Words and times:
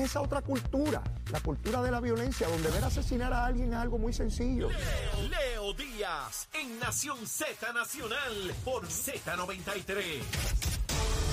esa 0.00 0.20
otra 0.20 0.42
cultura, 0.42 1.02
la 1.30 1.40
cultura 1.40 1.82
de 1.82 1.90
la 1.90 2.00
violencia, 2.00 2.48
donde 2.48 2.70
ver 2.70 2.84
asesinar 2.84 3.32
a 3.32 3.46
alguien 3.46 3.72
es 3.72 3.78
algo 3.78 3.98
muy 3.98 4.12
sencillo. 4.12 4.68
Leo, 4.68 5.28
Leo 5.28 5.72
Díaz 5.74 6.48
en 6.54 6.78
Nación 6.78 7.26
Z 7.26 7.72
Nacional 7.72 8.52
por 8.64 8.86
Z93. 8.86 10.70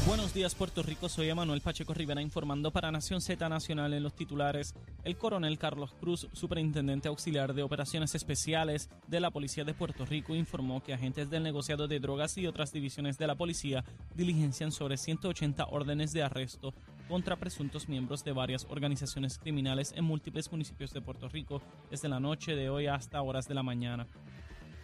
Buenos 0.08 0.34
días 0.34 0.56
Puerto 0.56 0.84
Rico, 0.84 1.10
soy 1.10 1.28
Emanuel 1.28 1.60
Pacheco 1.60 1.94
Rivera 1.94 2.22
informando 2.22 2.72
para 2.72 2.94
Nación 2.94 3.20
Z 3.20 3.50
Nacional 3.50 3.94
en 3.94 4.04
los 4.04 4.16
titulares. 4.16 4.74
El 5.04 5.18
coronel 5.18 5.58
Carlos 5.58 5.94
Cruz, 6.00 6.30
superintendente 6.32 7.10
auxiliar 7.10 7.54
de 7.54 7.62
operaciones 7.62 8.16
especiales 8.16 8.90
de 9.08 9.20
la 9.20 9.32
Policía 9.32 9.66
de 9.66 9.74
Puerto 9.74 10.06
Rico, 10.06 10.34
informó 10.34 10.82
que 10.82 10.94
agentes 10.94 11.30
del 11.30 11.44
negociado 11.44 11.90
de 11.90 12.00
drogas 12.00 12.38
y 12.38 12.48
otras 12.48 12.72
divisiones 12.72 13.18
de 13.18 13.28
la 13.28 13.36
policía 13.36 13.84
diligencian 14.16 14.72
sobre 14.72 14.96
180 14.96 15.66
órdenes 15.66 16.14
de 16.14 16.24
arresto 16.24 16.74
contra 17.08 17.36
presuntos 17.36 17.88
miembros 17.88 18.24
de 18.24 18.32
varias 18.32 18.66
organizaciones 18.70 19.38
criminales 19.38 19.94
en 19.96 20.04
múltiples 20.04 20.52
municipios 20.52 20.94
de 20.94 21.02
Puerto 21.02 21.30
Rico 21.30 21.62
desde 21.90 22.10
la 22.10 22.20
noche 22.20 22.56
de 22.56 22.70
hoy 22.70 22.88
hasta 22.88 23.22
horas 23.22 23.48
de 23.48 23.56
la 23.56 23.64
mañana. 23.64 24.08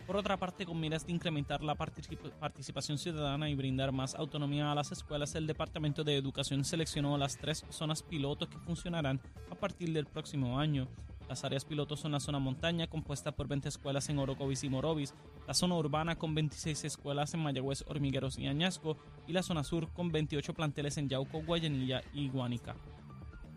Por 0.06 0.18
otra 0.18 0.36
parte, 0.36 0.66
con 0.66 0.80
miras 0.80 1.06
de 1.06 1.14
incrementar 1.14 1.64
la 1.64 1.76
participación 1.76 2.98
ciudadana 2.98 3.50
y 3.50 3.56
brindar 3.56 3.94
más 3.94 4.16
autonomía 4.16 4.70
a 4.70 4.76
las 4.76 4.92
escuelas, 4.92 5.34
el 5.36 5.48
Departamento 5.48 6.04
de 6.04 6.18
Educación 6.18 6.66
seleccionó 6.66 7.18
las 7.18 7.38
tres 7.38 7.66
zonas 7.70 8.04
pilotos 8.04 8.50
que 8.50 8.60
funcionarán 8.60 9.22
a 9.50 9.56
partir 9.56 9.94
del 9.94 10.06
próximo 10.06 10.60
año. 10.60 10.90
Las 11.30 11.44
áreas 11.44 11.66
pilotos 11.66 12.02
son 12.02 12.12
la 12.12 12.20
zona 12.20 12.40
montaña, 12.40 12.88
compuesta 12.88 13.32
por 13.32 13.48
20 13.48 13.70
escuelas 13.70 14.10
en 14.10 14.20
Orocovis 14.20 14.64
y 14.64 14.70
Morovis, 14.70 15.14
la 15.48 15.54
zona 15.54 15.76
urbana 15.76 16.16
con 16.16 16.36
26 16.36 16.84
escuelas 16.86 17.34
en 17.34 17.42
Mayagüez, 17.42 17.84
Hormigueros 17.88 18.38
y 18.38 18.48
Añasco, 18.48 18.98
y 19.28 19.34
la 19.34 19.44
zona 19.44 19.64
sur 19.64 19.92
con 19.94 20.12
28 20.12 20.54
planteles 20.54 20.98
en 20.98 21.10
Yauco, 21.10 21.42
Guayanilla 21.44 22.04
y 22.14 22.30
Guánica. 22.30 22.76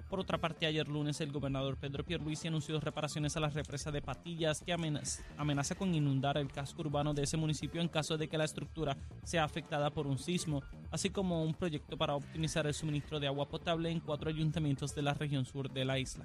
Por 0.09 0.20
otra 0.20 0.39
parte, 0.39 0.66
ayer 0.66 0.87
lunes 0.87 1.20
el 1.20 1.33
gobernador 1.33 1.77
Pedro 1.77 2.05
Pierluisi 2.05 2.47
anunció 2.47 2.79
reparaciones 2.79 3.36
a 3.36 3.41
la 3.41 3.48
represa 3.50 3.91
de 3.91 4.03
Patillas 4.03 4.62
que 4.62 4.73
amenaza, 4.73 5.75
con 5.75 5.92
inundar 5.95 6.39
el 6.39 6.53
casco 6.53 6.83
urbano 6.83 7.12
de 7.12 7.25
ese 7.25 7.36
municipio 7.36 7.80
en 7.80 7.89
caso 7.89 8.17
de 8.17 8.28
que 8.28 8.39
la 8.39 8.45
estructura 8.45 8.97
sea 9.25 9.42
afectada 9.42 9.91
por 9.91 10.06
un 10.06 10.19
sismo, 10.19 10.62
así 10.92 11.11
como 11.11 11.42
un 11.42 11.55
proyecto 11.55 11.97
para 11.97 12.14
optimizar 12.14 12.69
el 12.69 12.75
suministro 12.75 13.19
de 13.19 13.27
agua 13.27 13.48
potable 13.48 13.91
en 13.91 13.98
cuatro 13.98 14.30
ayuntamientos 14.30 14.95
de 14.95 15.03
la 15.03 15.12
región 15.12 15.45
sur 15.45 15.73
de 15.73 15.84
la 15.84 15.98
isla. 15.98 16.25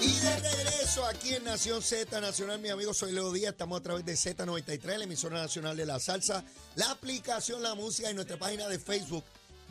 Y 0.00 0.20
de 0.20 0.36
regreso 0.40 1.04
aquí 1.06 1.34
en 1.34 1.44
Nación 1.44 1.82
Z 1.82 2.20
Nacional, 2.20 2.60
mi 2.60 2.68
amigo, 2.68 2.94
soy 2.94 3.12
Leo 3.12 3.32
Díaz. 3.32 3.52
Estamos 3.52 3.80
a 3.80 3.82
través 3.82 4.04
de 4.04 4.14
Z93, 4.14 4.98
la 4.98 5.04
emisora 5.04 5.38
nacional 5.40 5.76
de 5.76 5.86
la 5.86 5.98
salsa, 5.98 6.44
la 6.76 6.90
aplicación 6.90 7.62
La 7.62 7.74
Música 7.74 8.10
y 8.10 8.14
nuestra 8.14 8.38
página 8.38 8.68
de 8.68 8.78
Facebook 8.78 9.24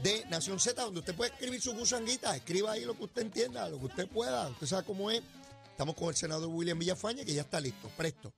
de 0.04 0.26
Nación 0.26 0.60
Z, 0.60 0.82
donde 0.82 1.00
usted 1.00 1.16
puede 1.16 1.32
escribir 1.32 1.62
su 1.62 1.74
gusanguita. 1.74 2.36
Escriba 2.36 2.74
ahí 2.74 2.86
lo 2.86 2.96
que 2.96 3.06
usted 3.06 3.22
entienda, 3.24 3.70
lo 3.70 3.80
que 3.80 3.86
usted 3.86 4.08
pueda. 4.08 4.50
Usted 4.50 4.68
sabe 4.68 4.86
cómo 4.86 5.10
es. 5.10 5.22
Estamos 5.72 5.96
con 5.96 6.10
el 6.10 6.16
senador 6.16 6.50
William 6.50 6.78
Villafaña, 6.78 7.24
que 7.24 7.34
ya 7.34 7.42
está 7.42 7.60
listo, 7.60 7.90
presto. 7.96 8.34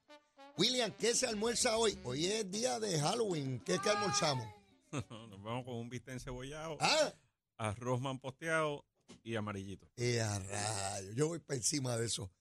William, 0.58 0.92
¿qué 0.92 1.16
se 1.16 1.26
almuerza 1.26 1.78
hoy? 1.78 1.98
Hoy 2.03 2.26
es 2.26 2.52
día 2.52 2.80
de 2.80 3.00
Halloween. 3.00 3.62
¿Qué 3.66 3.76
es 3.76 3.80
que 3.81 3.90
almorzamos? 3.90 4.46
Nos 4.92 5.42
vamos 5.42 5.66
con 5.66 5.76
un 5.76 5.90
bistec 5.90 6.16
encebollado, 6.16 6.78
Ah, 6.81 7.13
arroz 7.58 8.02
manposteado 8.02 8.84
y 9.24 9.36
amarillito. 9.36 9.88
a 10.24 10.40
rayo. 10.40 11.12
Yo 11.14 11.28
voy 11.30 11.40
para 11.40 11.58
encima 11.58 11.97
de 11.97 12.06
eso. 12.06 12.31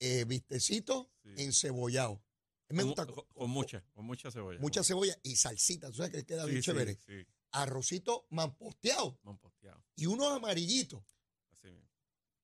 Eh, 0.00 0.24
vistecito 0.26 1.10
Sí. 1.22 1.30
encebollado. 1.38 2.22
Me 2.68 2.78
Con, 2.78 2.86
gusta 2.88 3.06
con- 3.06 3.24
con 3.32 3.50
mucha, 3.50 3.84
con 3.94 4.04
mucha 4.04 4.30
cebolla. 4.30 4.58
mucha 4.60 4.82
cebolla 4.82 5.16
y 5.22 5.36
salsita. 5.36 5.88
Tú 5.90 5.94
sabes 5.98 6.12
que 6.12 6.24
queda 6.26 6.44
Sí, 6.44 6.50
bien 6.50 6.62
sí, 6.62 6.66
chévere. 6.66 6.98
Sí, 7.06 7.26
Arrocito 7.52 8.26
mamposteado 8.30 9.18
manposteado. 9.22 9.82
y 9.96 10.06
unos 10.06 10.32
amarillitos. 10.32 11.04
Así 11.52 11.68
mismo. 11.70 11.88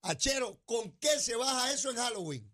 Achero, 0.02 0.60
¿con 0.64 0.92
qué 0.98 1.18
se 1.18 1.34
baja 1.36 1.72
eso 1.72 1.90
en 1.90 1.96
Halloween? 1.96 2.52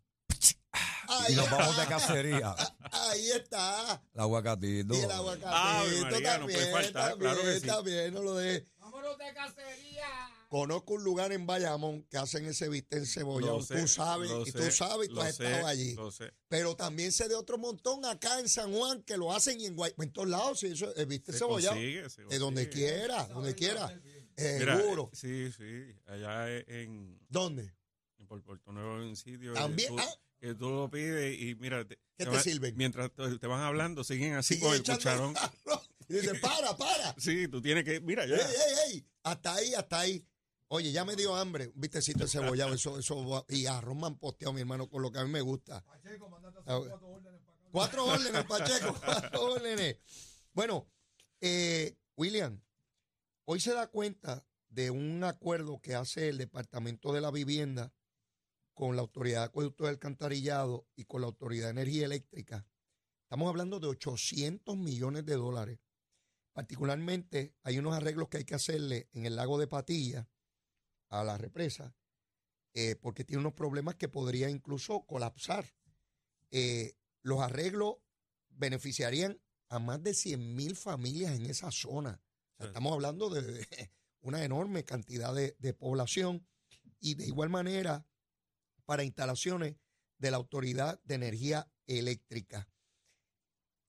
Ahí 1.09 1.35
Y 1.35 1.37
nos 1.37 1.49
vamos 1.51 1.77
de 1.77 1.87
cacería. 1.87 2.55
Ahí 2.93 3.31
está. 3.31 4.03
El 4.15 4.21
aguacatito. 4.21 4.95
Y 4.95 4.99
el 4.99 5.11
aguacatito 5.11 5.49
Ave 5.49 6.01
María, 6.01 6.39
no 6.39 6.45
puede 6.47 6.57
también, 6.57 6.73
faltar, 6.73 7.11
también, 7.11 7.19
claro 7.33 7.43
que 7.43 7.61
sí. 7.61 7.67
también, 7.67 8.15
no 8.15 8.23
lo 8.23 8.35
de. 8.37 8.67
¡Vámonos 9.06 9.19
de 9.19 9.34
cacería! 9.34 10.06
Conozco 10.49 10.94
un 10.94 11.05
lugar 11.05 11.33
en 11.33 11.47
Bayamón 11.47 12.03
que 12.05 12.19
hacen 12.19 12.44
ese 12.47 12.69
bistec 12.69 13.05
cebollado. 13.05 13.62
Sé, 13.62 13.81
Tú 13.81 13.89
sabes, 13.89 14.31
y 14.47 14.53
tú 14.53 14.71
sabes, 14.71 15.09
y 15.09 15.12
tú 15.12 15.21
has 15.21 15.34
sé, 15.37 15.44
estado 15.44 15.67
allí. 15.67 15.94
Lo 15.94 16.11
sé. 16.11 16.33
Pero 16.49 16.77
también 16.77 17.12
sé 17.12 17.28
de 17.28 17.34
otro 17.34 17.59
montón 17.59 18.05
acá 18.05 18.39
en 18.41 18.49
San 18.49 18.72
Juan 18.72 19.03
que 19.03 19.16
lo 19.16 19.33
hacen 19.33 19.61
y 19.61 19.66
en 19.66 19.77
Guay, 19.77 19.93
en 19.99 20.12
todos 20.12 20.28
lados, 20.28 20.61
sí, 20.61 20.69
eso, 20.69 20.95
el 20.95 21.06
bistec 21.06 21.34
cebollado. 21.37 21.75
consigue, 21.77 22.06
De 22.28 22.39
donde 22.39 22.69
quiera, 22.69 23.25
donde 23.28 23.55
quiera. 23.55 23.93
Mira, 24.39 24.77
Seguro. 24.77 25.11
sí, 25.15 25.50
sí. 25.53 25.95
Allá 26.06 26.49
en, 26.59 27.19
¿Dónde? 27.28 27.72
en 28.19 28.27
Puerto 28.27 28.72
Nuevo 28.72 28.95
un 28.97 29.16
sitio. 29.16 29.53
También, 29.55 29.89
tú- 29.97 30.00
ah. 30.00 30.15
Que 30.39 30.55
tú 30.55 30.69
lo 30.69 30.91
pides 30.91 31.41
y 31.41 31.55
mira. 31.55 31.83
Te, 31.87 31.99
¿Qué 32.19 32.27
te 32.27 32.41
sirven? 32.41 32.77
Mientras 32.77 33.11
te, 33.11 33.39
te 33.39 33.47
van 33.47 33.62
hablando, 33.62 34.05
siguen 34.05 34.34
así 34.34 34.55
Sigue 34.55 34.66
con 34.66 34.75
el 34.75 34.83
cucharón. 34.83 35.34
arroz. 35.37 35.86
Y 36.09 36.15
dice, 36.15 36.34
para, 36.37 36.77
para. 36.77 37.15
Sí, 37.19 37.49
tú 37.49 37.61
tienes 37.61 37.84
que. 37.84 38.00
Mira, 38.00 38.27
ya. 38.27 38.37
Ey, 38.37 38.43
ey, 38.43 38.75
ey, 38.93 39.06
hasta 39.22 39.55
ahí, 39.55 39.75
hasta 39.75 40.00
ahí. 40.00 40.27
Oye, 40.69 40.91
ya 40.91 41.05
me 41.05 41.15
dio 41.15 41.34
hambre, 41.37 41.69
un 41.69 41.81
vistecito 41.81 42.25
de 42.25 42.28
cebollado, 42.28 42.75
eso, 42.75 42.99
eso, 42.99 43.47
y 43.49 43.67
arroz 43.67 43.97
posteado, 44.19 44.53
mi 44.53 44.61
hermano, 44.62 44.89
con 44.89 45.00
lo 45.00 45.12
que 45.12 45.21
a 45.21 45.25
mí 45.25 45.31
me 45.31 45.41
gusta. 45.41 45.84
Ah, 46.66 46.81
Cuatro 47.71 48.06
órdenes, 48.06 48.45
Pacheco, 48.45 48.95
cuatro 49.05 49.53
órdenes. 49.53 49.99
Bueno, 50.53 50.89
eh, 51.41 51.97
William, 52.16 52.61
hoy 53.45 53.61
se 53.61 53.75
da 53.75 53.87
cuenta 53.87 54.45
de 54.69 54.91
un 54.91 55.22
acuerdo 55.22 55.81
que 55.81 55.95
hace 55.95 56.31
el 56.31 56.39
Departamento 56.39 57.12
de 57.12 57.21
la 57.21 57.31
Vivienda 57.31 57.93
con 58.75 58.97
la 58.97 59.03
Autoridad 59.03 59.41
de 59.41 59.47
Acueducto 59.47 59.84
del 59.84 59.95
Alcantarillado 59.95 60.87
y 60.97 61.05
con 61.05 61.21
la 61.21 61.28
Autoridad 61.28 61.66
de 61.66 61.71
Energía 61.83 62.06
Eléctrica. 62.06 62.66
Estamos 63.22 63.49
hablando 63.49 63.78
de 63.78 63.89
800 63.89 64.77
millones 64.77 65.25
de 65.27 65.34
dólares. 65.34 65.78
Particularmente 66.56 67.55
hay 67.65 67.78
unos 67.78 67.93
arreglos 67.93 68.31
que 68.31 68.39
hay 68.39 68.44
que 68.47 68.55
hacerle 68.55 69.11
en 69.12 69.27
el 69.27 69.37
lago 69.37 69.59
de 69.59 69.67
Patilla 69.67 70.27
a 71.11 71.22
la 71.22 71.37
represa, 71.37 71.94
eh, 72.72 72.97
porque 72.97 73.25
tiene 73.25 73.41
unos 73.41 73.53
problemas 73.53 73.97
que 73.97 74.09
podría 74.09 74.49
incluso 74.49 75.05
colapsar. 75.05 75.66
Eh, 76.50 76.97
los 77.21 77.43
arreglos 77.43 77.97
beneficiarían 78.49 79.39
a 79.69 79.81
más 79.81 80.03
de 80.03 80.15
100 80.15 80.56
mil 80.56 80.77
familias 80.77 81.33
en 81.37 81.45
esa 81.45 81.71
zona. 81.71 82.22
O 82.55 82.56
sea, 82.56 82.65
Sí. 82.65 82.69
estamos 82.69 82.95
hablando 82.95 83.28
de, 83.28 83.43
de 83.43 83.66
una 84.22 84.43
enorme 84.43 84.83
cantidad 84.83 85.34
de, 85.34 85.56
de 85.59 85.75
población 85.75 86.49
y 87.00 87.16
de 87.16 87.27
igual 87.27 87.50
manera 87.50 88.06
para 88.87 89.05
instalaciones 89.05 89.77
de 90.16 90.31
la 90.31 90.39
Autoridad 90.39 91.03
de 91.05 91.16
Energía 91.16 91.71
Eléctrica. 91.87 92.66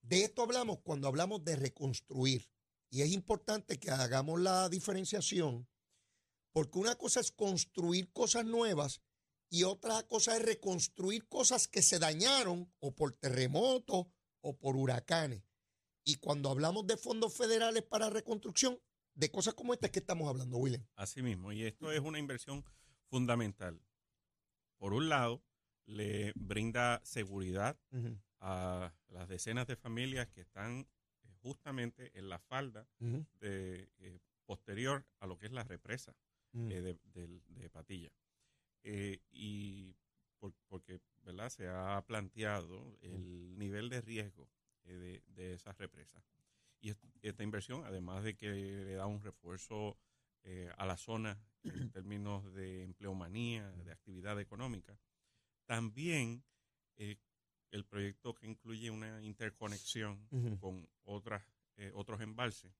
De 0.01 0.25
esto 0.25 0.41
hablamos 0.43 0.79
cuando 0.81 1.07
hablamos 1.07 1.45
de 1.45 1.55
reconstruir. 1.55 2.51
Y 2.89 3.01
es 3.01 3.11
importante 3.11 3.79
que 3.79 3.91
hagamos 3.91 4.39
la 4.39 4.69
diferenciación, 4.69 5.67
porque 6.51 6.79
una 6.79 6.95
cosa 6.95 7.19
es 7.19 7.31
construir 7.31 8.11
cosas 8.13 8.45
nuevas 8.45 9.01
y 9.49 9.63
otra 9.63 10.03
cosa 10.03 10.35
es 10.35 10.43
reconstruir 10.43 11.27
cosas 11.27 11.67
que 11.67 11.81
se 11.81 11.99
dañaron 11.99 12.71
o 12.79 12.95
por 12.95 13.13
terremotos 13.13 14.07
o 14.41 14.57
por 14.57 14.75
huracanes. 14.75 15.43
Y 16.03 16.15
cuando 16.15 16.49
hablamos 16.49 16.87
de 16.87 16.97
fondos 16.97 17.35
federales 17.35 17.83
para 17.83 18.09
reconstrucción, 18.09 18.79
de 19.13 19.31
cosas 19.31 19.55
como 19.55 19.73
esta 19.73 19.87
es 19.87 19.91
que 19.91 19.99
estamos 19.99 20.29
hablando, 20.29 20.57
William. 20.57 20.85
Así 20.95 21.21
mismo, 21.21 21.51
y 21.51 21.63
esto 21.63 21.91
es 21.91 21.99
una 21.99 22.19
inversión 22.19 22.63
fundamental. 23.09 23.81
Por 24.77 24.93
un 24.93 25.09
lado, 25.09 25.43
le 25.85 26.33
brinda 26.35 27.01
seguridad 27.03 27.79
a 28.39 28.93
las 29.07 29.27
decenas 29.27 29.65
de 29.67 29.75
familias 29.75 30.27
que 30.27 30.41
están 30.41 30.87
justamente 31.47 32.11
en 32.19 32.27
la 32.27 32.39
falda 32.39 32.85
de, 33.39 33.89
eh, 33.99 34.19
posterior 34.45 35.05
a 35.19 35.27
lo 35.27 35.37
que 35.37 35.45
es 35.45 35.51
la 35.53 35.63
represa 35.63 36.13
Mm. 36.53 36.71
eh, 36.71 36.97
de, 37.13 37.69
Patilla. 37.69 38.11
Eh, 38.83 39.19
y 39.31 39.93
por- 40.39 40.53
porque 40.67 40.99
¿verdad? 41.23 41.49
se 41.49 41.67
ha 41.67 42.03
planteado 42.07 42.97
el 43.01 43.57
nivel 43.57 43.89
de 43.89 44.01
riesgo 44.01 44.49
de, 44.83 45.21
de 45.27 45.53
esas 45.53 45.77
represas. 45.77 46.23
Y 46.81 46.89
est- 46.89 47.03
esta 47.21 47.43
inversión, 47.43 47.83
además 47.85 48.23
de 48.23 48.35
que 48.35 48.49
le 48.49 48.93
da 48.93 49.05
un 49.07 49.21
refuerzo 49.21 49.97
a 50.77 50.85
la 50.85 50.95
zona 50.97 51.37
en 51.63 51.63
términos 51.91 52.53
de 52.53 52.83
empleomanía, 52.83 53.69
de 53.83 53.91
actividad 53.91 54.39
económica, 54.39 54.97
También 55.65 56.43
eh, 56.95 57.17
el 57.71 57.85
proyecto 57.85 58.33
que 58.33 58.47
incluye 58.47 58.89
una 58.91 59.21
interconexión 59.23 60.27
Ujú. 60.31 60.57
con 60.59 60.89
otras, 61.03 61.43
eh, 61.77 61.91
otros 61.93 62.21
embalses 62.21 62.71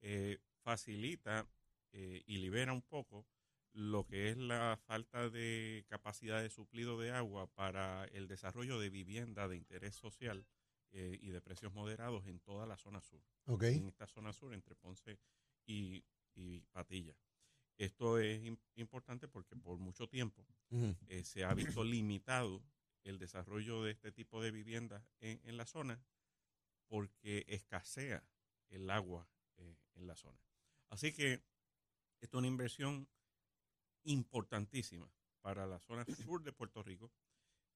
eh, 0.00 0.38
facilita 0.62 1.48
eh, 1.92 2.22
y 2.26 2.38
libera 2.38 2.72
un 2.72 2.82
poco 2.82 3.26
lo 3.72 4.06
que 4.06 4.30
es 4.30 4.36
la 4.36 4.76
falta 4.86 5.28
de 5.28 5.84
capacidad 5.88 6.42
de 6.42 6.50
suplido 6.50 6.98
de 6.98 7.12
agua 7.12 7.46
para 7.54 8.04
el 8.06 8.26
desarrollo 8.26 8.78
de 8.80 8.90
vivienda 8.90 9.46
de 9.48 9.56
interés 9.56 9.94
social 9.94 10.46
y 10.90 11.28
de 11.28 11.42
precios 11.42 11.70
moderados 11.74 12.26
en 12.26 12.40
toda 12.40 12.64
la 12.66 12.78
zona 12.78 13.02
sur 13.02 13.22
Ok. 13.44 13.62
en 13.64 13.84
esta 13.88 14.06
zona 14.06 14.32
sur 14.32 14.54
entre 14.54 14.74
Ponce 14.74 15.20
y, 15.66 16.02
y 16.34 16.60
Patilla. 16.72 17.14
Esto 17.76 18.18
es 18.18 18.40
im- 18.42 18.58
importante 18.76 19.28
porque 19.28 19.54
por 19.54 19.76
mucho 19.78 20.08
tiempo 20.08 20.46
se 21.24 21.44
ha 21.44 21.52
visto 21.52 21.84
limitado 21.84 22.62
el 23.08 23.18
desarrollo 23.18 23.82
de 23.82 23.92
este 23.92 24.12
tipo 24.12 24.42
de 24.42 24.50
viviendas 24.50 25.02
en, 25.20 25.40
en 25.44 25.56
la 25.56 25.66
zona 25.66 26.02
porque 26.88 27.44
escasea 27.48 28.24
el 28.70 28.90
agua 28.90 29.28
eh, 29.56 29.76
en 29.94 30.06
la 30.06 30.16
zona. 30.16 30.40
Así 30.88 31.12
que 31.12 31.42
esto 32.20 32.36
es 32.36 32.38
una 32.38 32.48
inversión 32.48 33.08
importantísima 34.04 35.10
para 35.40 35.66
la 35.66 35.78
zona 35.80 36.04
sur 36.04 36.42
de 36.42 36.52
Puerto 36.52 36.82
Rico. 36.82 37.12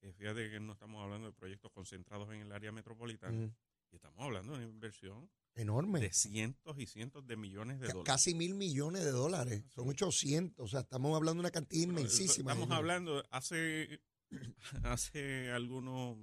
Eh, 0.01 0.13
fíjate 0.13 0.51
que 0.51 0.61
no 0.61 0.73
estamos 0.73 1.03
hablando 1.03 1.29
de 1.29 1.33
proyectos 1.33 1.71
concentrados 1.73 2.33
en 2.33 2.41
el 2.41 2.53
área 2.53 2.73
metropolitana, 2.73 3.55
y 3.91 3.97
estamos 3.97 4.21
hablando 4.21 4.53
de 4.53 4.65
una 4.65 4.73
inversión 4.73 5.31
Enorme. 5.55 6.01
de 6.01 6.13
cientos 6.13 6.79
y 6.79 6.87
cientos 6.87 7.27
de 7.27 7.37
millones 7.37 7.79
de 7.79 7.89
dólares. 7.89 8.05
Casi 8.07 8.35
mil 8.35 8.55
millones 8.55 9.05
de 9.05 9.11
dólares. 9.11 9.63
Son 9.69 9.89
800. 9.89 10.65
O 10.65 10.69
sea, 10.69 10.81
estamos 10.81 11.15
hablando 11.15 11.35
de 11.35 11.41
una 11.41 11.51
cantidad 11.51 11.85
inmensísima. 11.85 12.53
Estamos 12.53 12.77
hablando 12.77 13.23
hace, 13.31 14.01
hace 14.85 15.51
algunos 15.51 16.19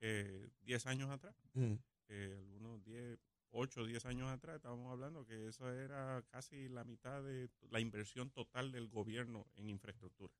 eh, 0.00 0.50
10 0.62 0.86
años 0.86 1.10
atrás, 1.10 1.34
Ujú. 1.54 1.78
eh, 2.08 2.36
algunos 2.38 2.82
10, 2.84 3.18
8 3.50 3.82
o 3.82 3.86
10 3.86 4.04
años 4.06 4.30
atrás, 4.30 4.56
estábamos 4.56 4.90
hablando 4.90 5.24
que 5.26 5.48
eso 5.48 5.70
era 5.70 6.22
casi 6.30 6.68
la 6.68 6.84
mitad 6.84 7.22
de 7.22 7.50
la 7.70 7.80
inversión 7.80 8.30
total 8.30 8.72
del 8.72 8.88
gobierno 8.88 9.46
en 9.54 9.68
infraestructura 9.68 10.32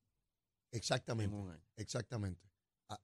en 0.72 0.78
Exactamente. 0.78 1.36
Exactamente. 1.76 2.48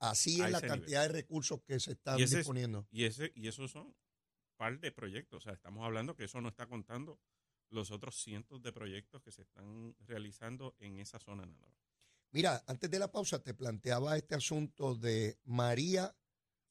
Así 0.00 0.40
es 0.42 0.50
la 0.50 0.60
cantidad 0.60 1.02
de 1.02 1.08
recursos 1.08 1.60
que 1.62 1.78
se 1.80 1.92
están 1.92 2.18
Y 2.18 2.22
ese 2.22 2.34
es- 2.34 2.38
disponiendo. 2.40 2.86
Y, 2.90 3.04
ese, 3.04 3.32
y 3.34 3.48
esos 3.48 3.70
son 3.70 3.94
par 4.56 4.80
de 4.80 4.90
proyectos. 4.92 5.38
O 5.38 5.40
sea, 5.44 5.52
estamos 5.52 5.84
hablando 5.84 6.14
que 6.16 6.24
eso 6.24 6.40
no 6.40 6.48
está 6.48 6.66
contando 6.66 7.20
los 7.70 7.90
otros 7.90 8.16
cientos 8.16 8.62
de 8.62 8.72
proyectos 8.72 9.22
que 9.22 9.30
se 9.30 9.42
están 9.42 9.94
realizando 10.00 10.74
en 10.78 10.98
esa 10.98 11.18
zona 11.18 11.44
nada 11.46 11.58
más. 11.68 11.87
Mira, 12.30 12.62
antes 12.66 12.90
de 12.90 12.98
la 12.98 13.10
pausa 13.10 13.42
te 13.42 13.54
planteaba 13.54 14.16
este 14.16 14.34
asunto 14.34 14.94
de 14.94 15.38
María 15.44 16.14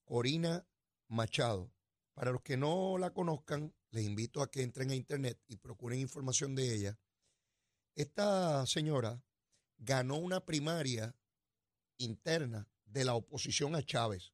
Corina 0.06 0.68
Machado. 1.08 1.74
Para 2.14 2.32
los 2.32 2.42
que 2.42 2.58
no 2.58 2.98
la 3.00 3.12
conozcan, 3.12 3.74
les 3.90 4.06
invito 4.06 4.42
a 4.42 4.52
que 4.52 4.62
entren 4.62 4.92
a 4.92 4.96
internet 4.96 5.42
y 5.48 5.58
procuren 5.58 6.00
información 6.00 6.54
de 6.54 6.76
ella. 6.76 7.00
Esta 7.96 8.68
señora 8.68 9.24
ganó 9.78 10.18
una 10.18 10.46
primaria 10.46 11.16
interna 11.98 12.70
de 12.86 13.06
la 13.06 13.16
oposición 13.16 13.76
a 13.76 13.84
Chávez. 13.84 14.34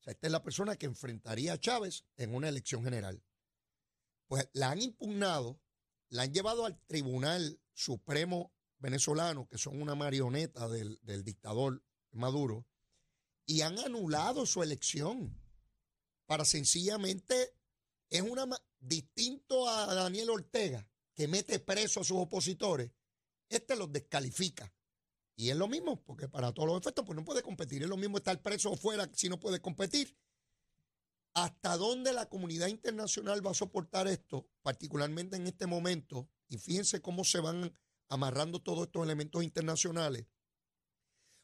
O 0.00 0.02
sea, 0.04 0.12
esta 0.12 0.28
es 0.28 0.32
la 0.32 0.42
persona 0.42 0.76
que 0.76 0.86
enfrentaría 0.86 1.52
a 1.52 1.60
Chávez 1.60 2.06
en 2.16 2.34
una 2.34 2.48
elección 2.48 2.84
general. 2.84 3.22
Pues 4.28 4.48
la 4.54 4.70
han 4.70 4.80
impugnado, 4.80 5.60
la 6.08 6.22
han 6.22 6.32
llevado 6.32 6.64
al 6.64 6.80
Tribunal 6.86 7.60
Supremo 7.74 8.53
venezolano, 8.84 9.48
que 9.48 9.56
son 9.56 9.80
una 9.80 9.94
marioneta 9.94 10.68
del, 10.68 11.00
del 11.02 11.24
dictador 11.24 11.82
Maduro, 12.12 12.66
y 13.46 13.62
han 13.62 13.78
anulado 13.78 14.44
su 14.44 14.62
elección 14.62 15.40
para 16.26 16.44
sencillamente, 16.44 17.54
es 18.10 18.20
una 18.20 18.46
distinto 18.78 19.66
a 19.68 19.94
Daniel 19.94 20.28
Ortega, 20.28 20.86
que 21.14 21.28
mete 21.28 21.60
preso 21.60 22.00
a 22.00 22.04
sus 22.04 22.18
opositores, 22.18 22.90
este 23.48 23.74
los 23.74 23.90
descalifica. 23.90 24.70
Y 25.34 25.48
es 25.48 25.56
lo 25.56 25.66
mismo, 25.66 26.04
porque 26.04 26.28
para 26.28 26.52
todos 26.52 26.68
los 26.68 26.80
efectos, 26.80 27.06
pues 27.06 27.16
no 27.16 27.24
puede 27.24 27.42
competir. 27.42 27.82
Es 27.82 27.88
lo 27.88 27.96
mismo 27.96 28.18
estar 28.18 28.40
preso 28.42 28.76
fuera 28.76 29.10
si 29.14 29.28
no 29.28 29.40
puede 29.40 29.60
competir. 29.60 30.16
¿Hasta 31.32 31.76
dónde 31.76 32.12
la 32.12 32.28
comunidad 32.28 32.68
internacional 32.68 33.44
va 33.44 33.50
a 33.50 33.54
soportar 33.54 34.06
esto, 34.08 34.46
particularmente 34.62 35.36
en 35.36 35.46
este 35.46 35.66
momento? 35.66 36.28
Y 36.48 36.58
fíjense 36.58 37.00
cómo 37.00 37.24
se 37.24 37.40
van 37.40 37.72
amarrando 38.08 38.60
todos 38.60 38.86
estos 38.86 39.04
elementos 39.04 39.42
internacionales. 39.42 40.26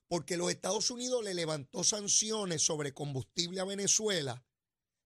Porque 0.08 0.36
los 0.36 0.50
Estados 0.50 0.90
Unidos 0.90 1.22
le 1.24 1.34
levantó 1.34 1.84
sanciones 1.84 2.62
sobre 2.62 2.92
combustible 2.92 3.60
a 3.60 3.64
Venezuela 3.64 4.44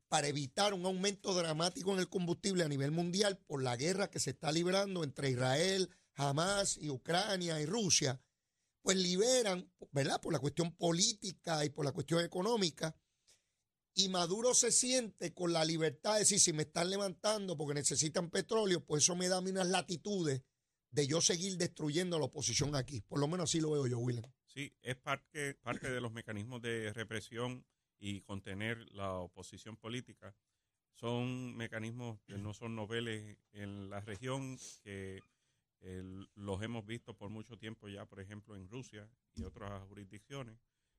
para 0.09 0.29
evitar 0.29 0.75
un 0.75 0.87
aumento 0.87 1.35
dramático 1.35 1.93
en 1.93 1.99
el 1.99 2.09
combustible 2.09 2.65
a 2.65 2.69
nivel 2.69 2.91
mundial 2.91 3.39
por 3.47 3.62
la 3.62 3.77
guerra 3.77 4.11
que 4.11 4.21
se 4.21 4.31
está 4.31 4.53
librando 4.53 5.03
entre 5.05 5.31
Israel, 5.31 5.91
Hamas 6.15 6.79
y 6.79 6.89
Ucrania 6.89 7.61
y 7.61 7.67
Rusia, 7.67 8.21
pues 8.83 8.97
liberan, 8.97 9.73
¿verdad? 9.91 10.21
Por 10.21 10.33
la 10.33 10.39
cuestión 10.39 10.77
política 10.77 11.65
y 11.65 11.71
por 11.71 11.85
la 11.85 11.93
cuestión 11.93 12.25
económica. 12.25 12.97
Y 13.95 14.09
Maduro 14.09 14.55
se 14.55 14.71
siente 14.73 15.35
con 15.35 15.53
la 15.53 15.65
libertad 15.65 16.15
de 16.15 16.21
decir, 16.21 16.41
si 16.41 16.53
me 16.53 16.62
están 16.62 16.91
levantando 16.91 17.57
porque 17.57 17.75
necesitan 17.75 18.31
petróleo, 18.31 18.85
pues 18.85 19.05
eso 19.05 19.17
me 19.17 19.29
da 19.29 19.39
a 19.39 19.41
mí 19.41 19.50
unas 19.50 19.69
latitudes 19.69 20.43
de 20.94 21.08
yo 21.08 21.20
seguir 21.20 21.56
destruyendo 21.56 22.17
a 22.17 22.19
la 22.20 22.26
oposición 22.26 22.76
aquí. 22.76 23.00
Por 23.00 23.19
lo 23.19 23.26
menos 23.26 23.50
así 23.50 23.61
lo 23.61 23.73
veo 23.73 23.87
yo, 23.87 23.99
William. 23.99 24.25
Sí, 24.46 24.73
es 24.81 24.94
parte, 24.94 25.55
parte 25.55 25.91
de 25.91 26.00
los 26.00 26.12
mecanismos 26.12 26.62
de 26.62 26.93
represión 26.93 27.67
y 27.99 28.20
contener 28.20 28.79
la 28.93 29.14
oposición 29.14 29.76
política. 29.76 30.37
Son 30.93 31.56
mecanismos 31.56 32.20
que 32.20 32.38
no 32.38 32.55
son 32.55 32.76
noveles 32.76 33.37
en 33.52 33.91
la 33.91 34.00
región, 34.00 34.56
que 34.85 35.20
los 36.37 36.62
hemos 36.62 36.87
visto 36.87 37.17
por 37.17 37.29
mucho 37.29 37.58
tiempo 37.58 37.88
ya, 37.88 38.06
por 38.06 38.20
ejemplo, 38.20 38.55
en 38.55 38.69
Rusia 38.69 39.11
y 39.35 39.43
otras 39.43 39.82
jurisdicciones, 39.88 40.56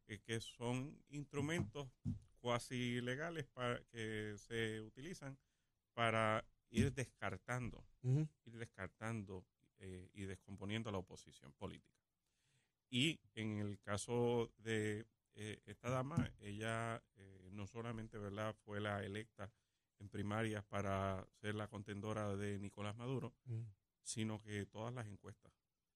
eh, 0.08 0.20
que 0.20 0.42
son 0.42 1.02
instrumentos 1.08 1.88
cuasi 2.42 3.00
legales 3.02 3.46
para, 3.46 3.82
que 3.86 4.36
se 4.38 4.82
utilizan 4.82 5.40
para 5.94 6.46
ir 6.70 6.94
descartando 6.94 7.84
ir 8.04 8.58
descartando 8.58 9.44
eh, 9.80 10.10
y 10.14 10.24
descomponiendo 10.26 10.90
a 10.90 10.92
la 10.92 10.98
oposición 11.00 11.54
política. 11.54 11.96
Y 12.90 13.20
en 13.34 13.60
el 13.60 13.80
caso 13.80 14.52
de 14.58 15.06
eh, 15.34 15.60
esta 15.66 15.90
dama, 15.90 16.32
ella 16.40 17.04
eh, 17.16 17.50
no 17.52 17.68
solamente 17.68 18.18
¿verdad? 18.18 18.56
fue 18.64 18.80
la 18.80 19.04
electa 19.04 19.52
en 20.00 20.10
primarias 20.10 20.64
para 20.66 21.28
ser 21.42 21.56
la 21.56 21.68
contendora 21.68 22.36
de 22.36 22.60
Nicolás 22.60 22.96
Maduro, 22.96 23.34
Ujú. 23.46 23.66
sino 24.04 24.42
que 24.42 24.66
todas 24.66 24.94
las 24.94 25.08
encuestas 25.08 25.52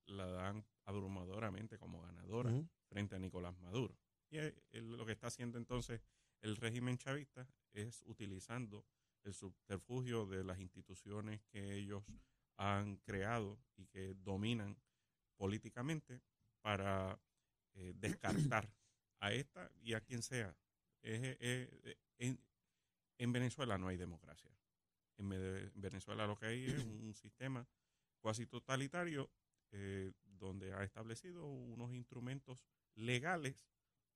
la 0.05 0.25
dan 0.27 0.65
abrumadoramente 0.85 1.77
como 1.77 2.01
ganadora 2.01 2.49
Ujú. 2.51 2.67
frente 2.87 3.15
a 3.15 3.19
Nicolás 3.19 3.57
Maduro. 3.59 3.95
Y 4.29 4.37
eh, 4.39 4.55
él- 4.71 4.97
lo 4.97 5.05
que 5.05 5.11
está 5.13 5.27
haciendo 5.27 5.57
entonces 5.57 6.01
el 6.41 6.55
régimen 6.55 6.97
chavista 6.97 7.47
es 7.73 8.01
utilizando 8.05 8.85
el 9.23 9.33
subterfugio 9.33 10.25
de 10.25 10.43
las 10.43 10.59
instituciones 10.59 11.41
que 11.51 11.75
ellos 11.75 12.03
han 12.59 12.97
creado 12.97 13.57
y 13.77 13.87
que 13.87 14.13
dominan 14.15 14.77
políticamente 15.37 16.21
para 16.61 17.17
eh, 17.73 17.93
descartar 17.95 18.69
a 19.21 19.31
esta 19.31 19.71
y 19.81 19.93
a 19.93 20.01
quien 20.01 20.21
sea. 20.21 20.55
Es- 21.01 21.37
es- 21.39 21.69
es- 21.85 21.97
en, 22.17 22.39
en 23.17 23.31
Venezuela 23.31 23.77
no 23.77 23.87
hay 23.87 23.95
democracia. 23.97 24.51
En 25.17 25.31
en 25.31 25.71
Venezuela 25.81 26.27
lo 26.27 26.37
que 26.37 26.47
hay 26.47 26.65
es 26.65 26.83
un 26.83 27.13
sistema 27.15 27.65
cuasi 28.21 28.45
totalitario 28.45 29.31
eh, 29.71 30.11
donde 30.25 30.73
ha 30.73 30.83
establecido 30.83 31.45
unos 31.45 31.93
instrumentos 31.93 32.65
legales 32.95 33.69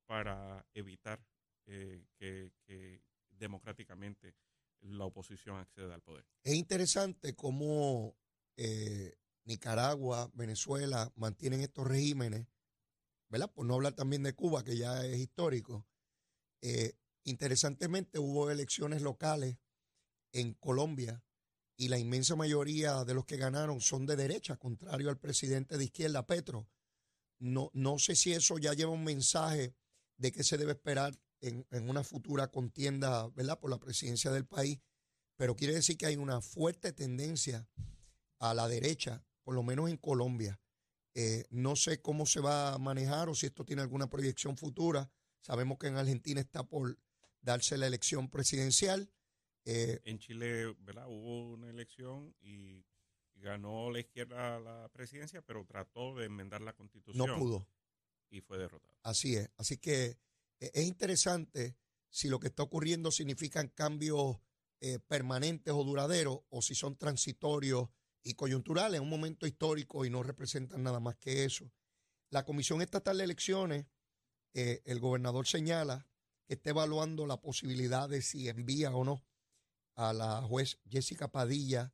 para 0.05 0.65
evitar 0.73 1.25
eh, 1.65 2.05
que, 2.17 2.51
que 2.65 3.01
democráticamente 3.29 4.35
la 4.81 5.05
oposición 5.05 5.57
acceda 5.57 5.95
al 5.95 6.01
poder. 6.01 6.25
Es 6.43 6.53
interesante 6.55 7.33
cómo 7.35 8.17
eh, 8.57 9.15
Nicaragua, 9.45 10.29
Venezuela 10.33 11.11
mantienen 11.15 11.61
estos 11.61 11.87
regímenes, 11.87 12.47
¿verdad? 13.29 13.51
Por 13.51 13.65
no 13.65 13.75
hablar 13.75 13.93
también 13.93 14.23
de 14.23 14.33
Cuba, 14.33 14.63
que 14.63 14.77
ya 14.77 15.05
es 15.05 15.19
histórico. 15.19 15.85
Eh, 16.61 16.93
interesantemente 17.23 18.19
hubo 18.19 18.49
elecciones 18.49 19.01
locales 19.01 19.57
en 20.31 20.53
Colombia 20.53 21.23
y 21.75 21.89
la 21.89 21.97
inmensa 21.97 22.35
mayoría 22.35 23.03
de 23.03 23.13
los 23.13 23.25
que 23.25 23.37
ganaron 23.37 23.81
son 23.81 24.05
de 24.05 24.15
derecha, 24.15 24.57
contrario 24.57 25.09
al 25.09 25.19
presidente 25.19 25.77
de 25.77 25.85
izquierda, 25.85 26.25
Petro. 26.25 26.69
No, 27.39 27.69
no 27.73 27.99
sé 27.99 28.15
si 28.15 28.31
eso 28.33 28.57
ya 28.57 28.73
lleva 28.73 28.91
un 28.91 29.03
mensaje 29.03 29.75
de 30.17 30.31
qué 30.31 30.43
se 30.43 30.57
debe 30.57 30.73
esperar 30.73 31.19
en, 31.41 31.67
en 31.71 31.89
una 31.89 32.03
futura 32.03 32.47
contienda, 32.47 33.27
¿verdad? 33.29 33.59
Por 33.59 33.69
la 33.69 33.79
presidencia 33.79 34.31
del 34.31 34.45
país 34.45 34.79
pero 35.35 35.55
quiere 35.55 35.73
decir 35.73 35.97
que 35.97 36.05
hay 36.05 36.15
una 36.15 36.41
fuerte 36.41 36.93
tendencia 36.93 37.67
a 38.43 38.53
la 38.53 38.67
derecha, 38.67 39.23
por 39.43 39.55
lo 39.55 39.63
menos 39.63 39.89
en 39.89 39.97
Colombia. 39.97 40.59
Eh, 41.15 41.45
no 41.49 41.75
sé 41.75 42.01
cómo 42.01 42.25
se 42.25 42.41
va 42.41 42.73
a 42.73 42.77
manejar 42.77 43.29
o 43.29 43.35
si 43.35 43.45
esto 43.45 43.63
tiene 43.63 43.81
alguna 43.81 44.09
proyección 44.09 44.57
futura. 44.57 45.09
Sabemos 45.39 45.77
que 45.77 45.87
en 45.87 45.97
Argentina 45.97 46.41
está 46.41 46.63
por 46.63 46.97
darse 47.41 47.77
la 47.77 47.87
elección 47.87 48.29
presidencial. 48.29 49.09
Eh, 49.63 50.01
en 50.03 50.19
Chile, 50.19 50.75
¿verdad? 50.79 51.05
Hubo 51.07 51.53
una 51.53 51.69
elección 51.69 52.35
y 52.41 52.83
ganó 53.35 53.89
la 53.91 53.99
izquierda 53.99 54.59
la 54.59 54.89
presidencia, 54.89 55.41
pero 55.41 55.65
trató 55.65 56.15
de 56.15 56.25
enmendar 56.25 56.61
la 56.61 56.73
constitución. 56.73 57.25
No 57.25 57.37
pudo. 57.37 57.67
Y 58.29 58.41
fue 58.41 58.57
derrotado. 58.57 58.93
Así 59.03 59.35
es. 59.35 59.49
Así 59.57 59.77
que 59.77 60.17
eh, 60.59 60.71
es 60.73 60.85
interesante 60.85 61.77
si 62.09 62.27
lo 62.27 62.41
que 62.41 62.47
está 62.47 62.63
ocurriendo 62.63 63.09
significan 63.09 63.69
cambios 63.69 64.37
eh, 64.81 64.99
permanentes 64.99 65.73
o 65.73 65.83
duraderos 65.85 66.41
o 66.49 66.61
si 66.61 66.75
son 66.75 66.97
transitorios 66.97 67.87
y 68.23 68.35
coyunturales 68.35 68.97
en 68.97 69.03
un 69.03 69.09
momento 69.09 69.45
histórico 69.45 70.05
y 70.05 70.09
no 70.09 70.23
representan 70.23 70.83
nada 70.83 70.99
más 70.99 71.17
que 71.17 71.45
eso. 71.45 71.71
La 72.29 72.45
Comisión 72.45 72.81
Estatal 72.81 73.17
de 73.17 73.25
Elecciones, 73.25 73.85
eh, 74.53 74.81
el 74.85 74.99
gobernador 74.99 75.45
señala 75.45 76.07
que 76.47 76.55
está 76.55 76.71
evaluando 76.71 77.27
la 77.27 77.39
posibilidad 77.41 78.09
de 78.09 78.21
si 78.21 78.49
envía 78.49 78.91
o 78.95 79.03
no 79.03 79.25
a 79.95 80.13
la 80.13 80.41
juez 80.41 80.79
Jessica 80.89 81.27
Padilla 81.31 81.93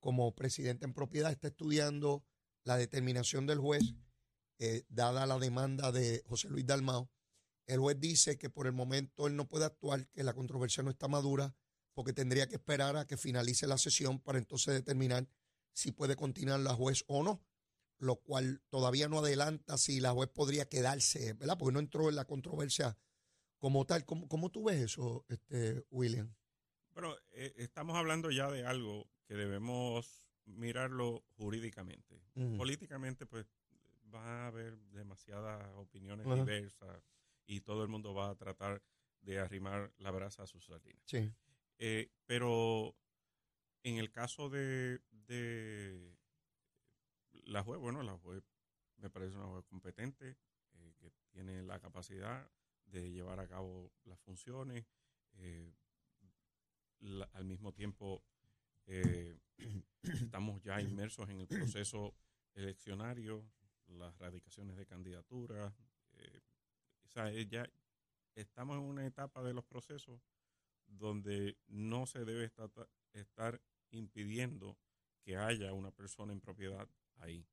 como 0.00 0.34
presidenta 0.34 0.84
en 0.84 0.92
propiedad, 0.92 1.32
está 1.32 1.48
estudiando 1.48 2.26
la 2.62 2.76
determinación 2.76 3.46
del 3.46 3.58
juez, 3.58 3.94
eh, 4.58 4.84
dada 4.88 5.26
la 5.26 5.38
demanda 5.38 5.92
de 5.92 6.22
José 6.26 6.48
Luis 6.48 6.66
Dalmao. 6.66 7.10
El 7.66 7.80
juez 7.80 7.98
dice 7.98 8.36
que 8.36 8.50
por 8.50 8.66
el 8.66 8.74
momento 8.74 9.26
él 9.26 9.34
no 9.34 9.48
puede 9.48 9.64
actuar, 9.64 10.06
que 10.08 10.22
la 10.22 10.34
controversia 10.34 10.82
no 10.82 10.90
está 10.90 11.08
madura, 11.08 11.56
porque 11.94 12.12
tendría 12.12 12.46
que 12.46 12.56
esperar 12.56 12.96
a 12.96 13.06
que 13.06 13.16
finalice 13.16 13.66
la 13.66 13.78
sesión 13.78 14.20
para 14.20 14.38
entonces 14.38 14.74
determinar 14.74 15.26
si 15.74 15.92
puede 15.92 16.16
continuar 16.16 16.60
la 16.60 16.72
juez 16.72 17.04
o 17.08 17.22
no, 17.22 17.44
lo 17.98 18.16
cual 18.16 18.62
todavía 18.70 19.08
no 19.08 19.18
adelanta 19.18 19.76
si 19.76 20.00
la 20.00 20.12
juez 20.12 20.30
podría 20.30 20.68
quedarse, 20.68 21.34
¿verdad? 21.34 21.58
Porque 21.58 21.74
no 21.74 21.80
entró 21.80 22.08
en 22.08 22.16
la 22.16 22.24
controversia 22.24 22.96
como 23.58 23.84
tal. 23.84 24.04
¿Cómo, 24.06 24.28
cómo 24.28 24.50
tú 24.50 24.64
ves 24.64 24.80
eso, 24.80 25.26
este, 25.28 25.84
William? 25.90 26.34
Bueno, 26.92 27.14
eh, 27.32 27.52
estamos 27.56 27.96
hablando 27.96 28.30
ya 28.30 28.50
de 28.50 28.64
algo 28.64 29.10
que 29.26 29.34
debemos 29.34 30.24
mirarlo 30.46 31.24
jurídicamente. 31.36 32.22
Políticamente, 32.56 33.26
pues 33.26 33.46
va 34.14 34.44
a 34.44 34.46
haber 34.48 34.78
demasiadas 34.92 35.66
opiniones 35.76 36.26
diversas 36.26 37.02
y 37.46 37.60
todo 37.60 37.82
el 37.82 37.88
mundo 37.88 38.14
va 38.14 38.30
a 38.30 38.34
tratar 38.34 38.82
de 39.22 39.38
arrimar 39.38 39.92
la 39.98 40.10
brasa 40.10 40.42
a 40.42 40.46
sus 40.46 40.66
sardinas. 40.66 41.02
Sí. 41.06 41.32
Eh, 41.78 42.10
pero 42.26 42.94
en 43.84 43.98
el 43.98 44.10
caso 44.10 44.50
de, 44.50 45.00
de 45.10 46.16
la 47.44 47.62
juez, 47.62 47.78
bueno, 47.80 48.02
la 48.02 48.18
juez 48.18 48.42
me 48.96 49.10
parece 49.10 49.36
una 49.36 49.46
juez 49.46 49.64
competente, 49.66 50.36
eh, 50.74 50.94
que 50.98 51.12
tiene 51.30 51.62
la 51.62 51.78
capacidad 51.78 52.50
de 52.86 53.10
llevar 53.10 53.38
a 53.40 53.46
cabo 53.46 53.92
las 54.04 54.18
funciones, 54.20 54.86
eh, 55.36 55.72
al 57.32 57.44
mismo 57.44 57.72
tiempo 57.72 58.24
eh, 58.86 59.38
estamos 60.02 60.62
ya 60.62 60.80
inmersos 60.80 61.28
en 61.28 61.40
el 61.40 61.46
proceso 61.46 62.14
eleccionario, 62.54 63.46
las 63.86 64.16
radicaciones 64.18 64.76
de 64.76 64.86
candidatura. 64.86 65.74
O 67.04 67.08
sea, 67.08 67.30
eh, 67.30 67.46
ya 67.46 67.68
estamos 68.34 68.76
en 68.76 68.82
una 68.82 69.06
etapa 69.06 69.42
de 69.42 69.54
los 69.54 69.64
procesos 69.64 70.20
donde 70.86 71.56
no 71.66 72.06
se 72.06 72.24
debe 72.24 72.50
estar 73.12 73.60
impidiendo 73.94 74.78
que 75.22 75.36
haya 75.36 75.72
una 75.72 75.90
persona 75.90 76.32
en 76.32 76.40
propiedad 76.40 76.88
ahí. 77.16 77.46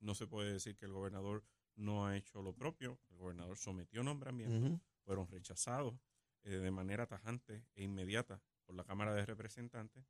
No 0.00 0.14
se 0.14 0.26
puede 0.26 0.52
decir 0.52 0.76
que 0.76 0.86
el 0.86 0.92
gobernador 0.92 1.44
no 1.76 2.06
ha 2.06 2.16
hecho 2.16 2.42
lo 2.42 2.54
propio. 2.54 2.98
El 3.10 3.16
gobernador 3.18 3.56
sometió 3.56 4.02
nombramientos, 4.02 4.80
fueron 5.04 5.28
rechazados 5.28 5.94
de 6.42 6.70
manera 6.70 7.06
tajante 7.06 7.64
e 7.74 7.84
inmediata 7.84 8.42
por 8.64 8.74
la 8.74 8.84
Cámara 8.84 9.14
de 9.14 9.24
Representantes 9.24 10.04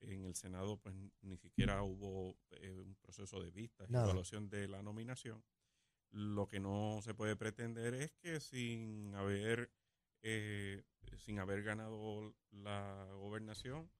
en 0.00 0.24
el 0.24 0.34
Senado 0.34 0.78
pues 0.78 0.94
ni 1.22 1.36
siquiera 1.36 1.82
hubo 1.82 2.36
eh, 2.50 2.80
un 2.80 2.94
proceso 2.96 3.40
de 3.40 3.50
vista 3.50 3.84
y 3.88 3.94
evaluación 3.94 4.48
de 4.48 4.68
la 4.68 4.82
nominación. 4.82 5.44
Lo 6.10 6.46
que 6.46 6.60
no 6.60 7.00
se 7.02 7.14
puede 7.14 7.36
pretender 7.36 7.94
es 7.94 8.12
que 8.12 8.40
sin 8.40 9.14
haber 9.14 9.70
eh, 10.22 10.84
sin 11.18 11.38
haber 11.38 11.62
ganado 11.62 12.34
la 12.50 13.08
gobernación, 13.14 13.90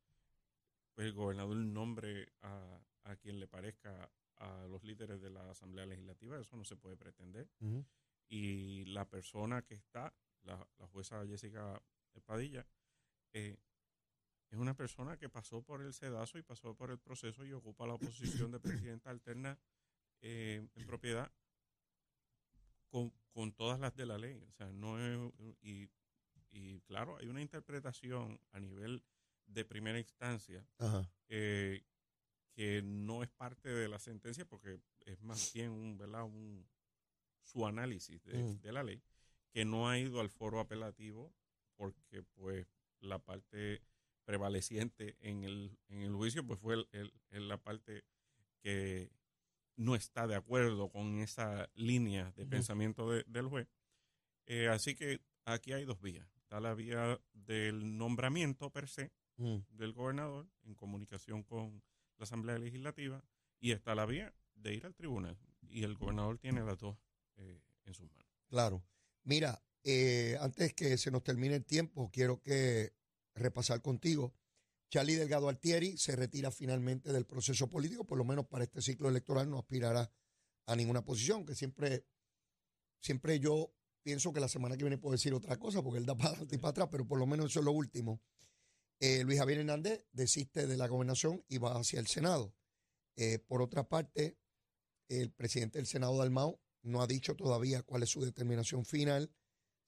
pues 0.97 1.09
el 1.09 1.13
gobernador 1.13 1.59
nombre 1.59 2.33
a, 2.41 2.81
a, 3.05 3.17
quien 3.17 3.39
le 3.39 3.47
parezca 3.47 4.11
a 4.39 4.67
los 4.67 4.83
líderes 4.83 5.21
de 5.21 5.29
la 5.29 5.51
Asamblea 5.51 5.85
Legislativa, 5.85 6.41
eso 6.41 6.57
no 6.57 6.65
se 6.65 6.75
puede 6.75 6.97
pretender. 6.97 7.51
Y 8.29 8.87
la 8.87 9.05
persona 9.07 9.61
que 9.61 9.75
está, 9.75 10.15
la, 10.43 10.67
la 10.79 10.87
jueza 10.87 11.27
Jessica 11.27 11.81
Padilla, 12.25 12.67
eh, 13.35 13.59
es 14.49 14.59
una 14.59 14.75
persona 14.75 15.19
que 15.19 15.29
pasó 15.29 15.63
por 15.63 15.83
el 15.83 15.93
sedazo 15.93 16.39
y 16.39 16.43
pasó 16.43 16.75
por 16.75 16.91
el 16.91 16.99
proceso 16.99 17.45
y 17.45 17.53
ocupa 17.53 17.87
la 17.87 17.99
posición 17.99 18.51
de 18.51 18.59
presidenta 18.61 19.11
alterna 19.11 19.59
eh, 20.23 20.67
en 20.75 20.87
propiedad 20.87 21.31
con, 22.89 23.53
todas 23.53 23.79
las 23.79 23.95
de 23.95 24.07
la 24.07 24.17
ley. 24.17 24.43
O 24.49 24.53
sea, 24.53 24.73
no 24.73 24.99
es, 24.99 25.31
y, 25.61 25.91
y 26.51 26.81
claro, 26.81 27.19
hay 27.19 27.29
una 27.29 27.43
interpretación 27.43 28.41
a 28.53 28.61
nivel 28.61 29.05
de 29.47 29.65
primera 29.65 29.99
instancia 29.99 30.67
eh, 31.29 31.83
que 32.53 32.83
no 32.83 33.23
es 33.23 33.31
parte 33.31 33.69
de 33.69 33.89
la 33.89 33.99
sentencia 33.99 34.45
porque 34.45 34.79
es 35.05 35.23
más 35.23 35.53
bien 35.53 35.71
un, 35.71 35.97
¿verdad? 35.97 36.25
un 36.25 36.67
su 37.43 37.67
análisis 37.67 38.23
de, 38.25 38.43
mm. 38.43 38.61
de 38.61 38.73
la 38.73 38.83
ley 38.83 39.03
que 39.53 39.65
no 39.65 39.89
ha 39.89 39.99
ido 39.99 40.21
al 40.21 40.31
foro 40.31 40.61
apelativo 40.61 41.33
porque 41.77 42.23
pues 42.23 42.67
la 43.01 43.19
parte 43.19 43.83
prevaleciente 44.27 45.17
en 45.21 45.45
el, 45.45 45.79
en 45.89 46.03
el 46.03 46.13
juicio, 46.15 46.45
pues 46.45 46.61
fue 46.61 46.75
el, 46.93 47.49
la 47.49 47.57
parte 47.57 48.05
que 48.61 49.11
no 49.77 49.95
está 49.95 50.27
de 50.27 50.35
acuerdo 50.35 50.91
con 50.91 51.21
esa 51.21 51.71
línea 51.75 52.33
de 52.33 52.45
pensamiento 52.45 53.09
del 53.11 53.47
juez. 53.47 53.69
Eh, 54.47 54.69
así 54.69 54.95
que 54.95 55.21
aquí 55.45 55.73
hay 55.73 55.85
dos 55.85 56.01
vías. 56.01 56.29
Está 56.37 56.61
la 56.61 56.75
vía 56.75 57.21
del 57.33 57.97
nombramiento 57.97 58.71
per 58.71 58.89
se 58.89 59.13
mm. 59.37 59.57
del 59.71 59.93
gobernador 59.93 60.49
en 60.65 60.75
comunicación 60.75 61.43
con 61.43 61.83
la 62.19 62.25
Asamblea 62.25 62.59
Legislativa 62.59 63.23
y 63.61 63.73
está 63.73 63.95
la 63.95 64.07
vía 64.07 64.35
de 64.55 64.75
ir 64.75 64.87
al 64.87 64.95
tribunal. 64.95 65.39
Y 65.69 65.85
el 65.85 65.95
gobernador 65.95 66.39
tiene 66.39 66.63
las 66.65 66.79
dos 66.79 66.99
eh, 67.37 67.61
en 67.85 67.95
sus 67.95 68.11
manos. 68.13 68.31
Claro. 68.49 68.85
Mira, 69.25 69.63
eh, 69.83 70.37
antes 70.41 70.75
que 70.75 70.97
se 70.97 71.11
nos 71.11 71.23
termine 71.23 71.57
el 71.57 71.65
tiempo, 71.65 72.11
quiero 72.13 72.41
que 72.41 72.93
repasar 73.35 73.83
contigo. 73.83 74.35
Charlie 74.89 75.17
Delgado 75.17 75.49
Altieri 75.49 75.97
se 75.97 76.15
retira 76.15 76.51
finalmente 76.51 77.13
del 77.13 77.27
proceso 77.27 77.69
político, 77.69 78.05
por 78.05 78.19
lo 78.19 78.25
menos 78.25 78.47
para 78.47 78.65
este 78.65 78.81
ciclo 78.81 79.09
electoral 79.09 79.51
no 79.51 79.59
aspirará 79.59 80.11
a 80.67 80.77
ninguna 80.77 81.05
posición, 81.05 81.45
que 81.45 81.55
siempre, 81.55 82.07
siempre 83.01 83.39
yo 83.41 83.73
pienso 84.03 84.33
que 84.33 84.41
la 84.41 84.49
semana 84.49 84.77
que 84.77 84.85
viene 84.85 84.99
puedo 84.99 85.13
decir 85.13 85.35
otra 85.35 85.57
cosa, 85.59 85.83
porque 85.83 85.99
él 85.99 86.07
da 86.07 86.17
para 86.17 86.31
adelante 86.31 86.55
y 86.55 86.59
para 86.59 86.71
atrás, 86.71 86.89
pero 86.91 87.07
por 87.07 87.19
lo 87.19 87.27
menos 87.27 87.47
eso 87.51 87.61
es 87.61 87.65
lo 87.65 87.73
último. 87.73 88.21
Eh, 88.99 89.25
Luis 89.25 89.39
Javier 89.39 89.59
Hernández 89.59 90.07
desiste 90.13 90.67
de 90.67 90.77
la 90.77 90.89
gobernación 90.89 91.45
y 91.49 91.59
va 91.59 91.79
hacia 91.79 92.01
el 92.01 92.07
Senado. 92.07 92.55
Eh, 93.17 93.39
por 93.39 93.61
otra 93.61 93.89
parte, 93.89 94.39
el 95.09 95.33
presidente 95.33 95.79
del 95.79 95.87
Senado, 95.87 96.17
Dalmau, 96.17 96.61
no 96.83 97.03
ha 97.03 97.07
dicho 97.07 97.35
todavía 97.35 97.83
cuál 97.83 98.03
es 98.03 98.11
su 98.11 98.25
determinación 98.25 98.85
final. 98.85 99.35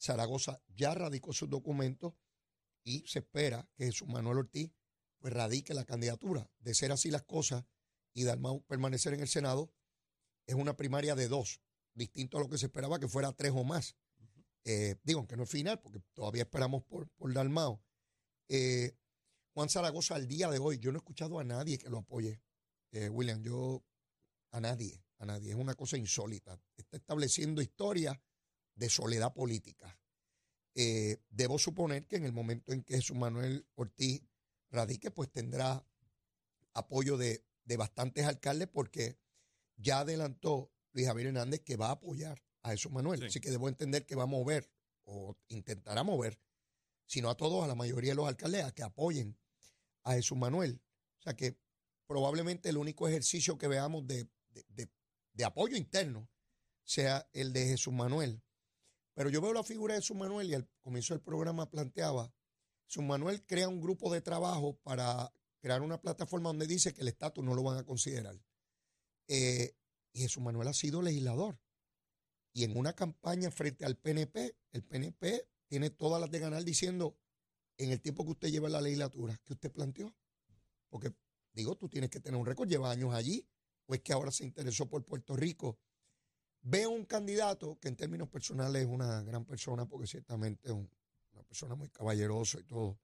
Zaragoza 0.00 0.62
ya 0.68 0.94
radicó 0.94 1.32
sus 1.32 1.48
documentos 1.48 2.14
y 2.84 3.06
se 3.06 3.20
espera 3.20 3.68
que 3.76 3.86
Jesús 3.86 4.08
Manuel 4.08 4.38
Ortiz 4.38 4.70
pues, 5.18 5.32
radique 5.32 5.74
la 5.74 5.84
candidatura. 5.84 6.50
De 6.58 6.74
ser 6.74 6.92
así 6.92 7.10
las 7.10 7.22
cosas 7.22 7.64
y 8.12 8.24
Dalmau 8.24 8.62
permanecer 8.64 9.14
en 9.14 9.20
el 9.20 9.28
Senado, 9.28 9.72
es 10.46 10.54
una 10.54 10.76
primaria 10.76 11.14
de 11.14 11.28
dos, 11.28 11.60
distinto 11.94 12.38
a 12.38 12.40
lo 12.40 12.48
que 12.48 12.58
se 12.58 12.66
esperaba 12.66 12.98
que 12.98 13.08
fuera 13.08 13.32
tres 13.32 13.52
o 13.54 13.64
más. 13.64 13.96
Eh, 14.64 14.96
digo, 15.02 15.20
aunque 15.20 15.36
no 15.36 15.44
es 15.44 15.50
final, 15.50 15.80
porque 15.80 16.00
todavía 16.14 16.42
esperamos 16.42 16.82
por, 16.84 17.08
por 17.10 17.32
Dalmau. 17.32 17.80
Eh, 18.49 18.93
Juan 19.55 19.69
Zaragoza, 19.69 20.14
al 20.14 20.26
día 20.26 20.49
de 20.49 20.59
hoy, 20.59 20.78
yo 20.78 20.93
no 20.93 20.99
he 20.99 21.00
escuchado 21.00 21.38
a 21.38 21.45
nadie 21.45 21.78
que 21.78 21.90
lo 21.90 21.99
apoye. 21.99 22.40
Eh, 22.93 23.09
William, 23.09 23.43
yo, 23.43 23.83
a 24.52 24.61
nadie, 24.61 25.02
a 25.19 25.26
nadie. 25.26 25.50
Es 25.50 25.57
una 25.57 25.75
cosa 25.75 25.97
insólita. 25.97 26.59
Está 26.76 26.97
estableciendo 26.97 27.61
historia 27.61 28.21
de 28.75 28.88
soledad 28.88 29.35
política. 29.35 29.99
Eh, 30.75 31.19
debo 31.28 31.59
suponer 31.59 32.07
que 32.07 32.17
en 32.17 32.25
el 32.25 32.33
momento 32.33 32.73
en 32.73 32.85
que 32.85 32.95
Jesús 32.95 33.17
Manuel 33.17 33.67
Ortiz 33.75 34.23
radique, 34.71 35.11
pues 35.11 35.31
tendrá 35.31 35.85
apoyo 36.75 37.17
de, 37.17 37.45
bastantes 37.76 38.25
alcaldes 38.25 38.69
porque 38.69 39.19
ya 39.76 40.00
adelantó 40.00 40.73
Luis 40.93 41.07
Javier 41.07 41.28
Hernández 41.28 41.61
que 41.61 41.76
va 41.76 41.88
a 41.88 41.93
apoyar 41.93 42.43
a 42.62 42.71
Jesús 42.71 42.93
Manuel. 42.93 43.25
Así 43.25 43.40
que 43.40 43.50
debo 43.50 43.69
entender 43.69 44.07
que 44.07 44.14
va 44.14 44.23
a 44.23 44.26
mover 44.26 44.71
o 45.05 45.37
intentará 45.49 46.02
mover, 46.02 46.38
sino 47.08 47.30
a 47.30 47.36
todos, 47.36 47.64
a 47.64 47.66
la 47.66 47.74
mayoría 47.74 48.12
de 48.12 48.16
los 48.16 48.28
alcaldes, 48.28 48.64
a 48.64 48.72
que 48.72 48.84
apoyen 48.84 49.36
a 50.04 50.12
Jesús 50.12 50.38
Manuel. 50.38 50.80
O 51.18 51.22
sea 51.22 51.34
que 51.34 51.58
probablemente 52.06 52.68
el 52.68 52.76
único 52.76 53.08
ejercicio 53.08 53.58
que 53.58 53.66
veamos 53.66 54.06
de, 54.06 54.28
de 55.32 55.44
apoyo 55.44 55.76
interno 55.76 56.28
sea 56.84 57.28
el 57.32 57.52
de 57.52 57.66
Jesús 57.66 57.92
Manuel. 57.92 58.40
Pero 59.14 59.30
yo 59.30 59.40
veo 59.40 59.52
la 59.52 59.64
figura 59.64 59.94
de 59.94 60.00
Jesús 60.00 60.16
Manuel 60.16 60.48
y 60.48 60.54
al 60.54 60.68
comienzo 60.80 61.14
del 61.14 61.22
programa 61.22 61.68
planteaba, 61.68 62.32
Jesús 62.86 63.02
Manuel 63.02 63.44
crea 63.44 63.68
un 63.68 63.80
grupo 63.80 64.12
de 64.12 64.20
trabajo 64.20 64.78
para 64.82 65.32
crear 65.60 65.82
una 65.82 66.00
plataforma 66.00 66.50
donde 66.50 66.66
dice 66.66 66.94
que 66.94 67.02
el 67.02 67.08
estatus 67.08 67.44
no 67.44 67.54
lo 67.54 67.62
van 67.62 67.78
a 67.78 67.84
considerar. 67.84 68.40
Eh, 69.26 69.74
y 70.12 70.20
Jesús 70.20 70.42
Manuel 70.42 70.68
ha 70.68 70.72
sido 70.72 71.02
legislador. 71.02 71.58
Y 72.52 72.64
en 72.64 72.76
una 72.76 72.94
campaña 72.94 73.50
frente 73.50 73.84
al 73.84 73.96
PNP, 73.96 74.56
el 74.72 74.82
PNP 74.82 75.46
tiene 75.68 75.90
todas 75.90 76.20
las 76.20 76.30
de 76.30 76.40
ganar 76.40 76.64
diciendo, 76.64 77.16
en 77.76 77.92
el 77.92 78.00
tiempo 78.00 78.25
que 78.25 78.32
usted 78.32 78.48
lleva 78.48 78.66
en 78.66 78.72
la 78.72 78.80
legislatura, 78.80 79.38
que 79.44 79.52
usted 79.52 79.70
planteó. 79.70 80.14
Porque, 80.88 81.14
digo, 81.52 81.76
tú 81.76 81.88
tienes 81.88 82.10
que 82.10 82.20
tener 82.20 82.40
un 82.40 82.46
récord, 82.46 82.68
lleva 82.68 82.90
años 82.90 83.14
allí, 83.14 83.46
o 83.87 83.94
es 83.94 84.00
que 84.00 84.12
ahora 84.12 84.30
se 84.30 84.44
interesó 84.44 84.88
por 84.88 85.04
Puerto 85.04 85.37
Rico. 85.37 85.78
Veo 86.60 86.90
un 86.90 87.04
candidato 87.04 87.78
que 87.78 87.88
en 87.88 87.96
términos 87.96 88.28
personales 88.28 88.82
es 88.82 88.88
una 88.88 89.22
gran 89.22 89.44
persona, 89.44 89.87
porque 89.87 90.06
ciertamente 90.06 90.68
es 90.68 90.75
una 90.75 91.42
persona 91.44 91.75
muy 91.75 91.88
caballerosa 91.90 92.58
y 92.58 92.64
todo, 92.64 92.98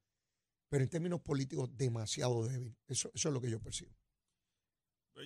pero 0.68 0.82
en 0.82 0.90
términos 0.90 1.20
políticos 1.20 1.70
demasiado 1.76 2.46
débil. 2.46 2.76
Eso, 2.86 3.10
eso 3.14 3.28
es 3.28 3.32
lo 3.32 3.40
que 3.40 3.50
yo 3.50 3.60
percibo. 3.60 3.94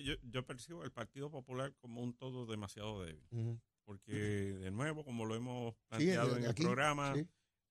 Yo, 0.03 0.13
yo 0.21 0.45
percibo 0.45 0.83
el 0.83 0.91
Partido 0.91 1.31
Popular 1.31 1.73
como 1.77 2.01
un 2.01 2.13
todo 2.15 2.45
demasiado 2.45 3.03
débil. 3.03 3.59
Porque, 3.89 4.13
de 4.13 4.69
nuevo, 4.69 5.03
como 5.03 5.25
lo 5.25 5.33
hemos 5.33 5.73
planteado 5.87 6.37
en 6.37 6.43
el 6.43 6.53
programa, 6.53 7.15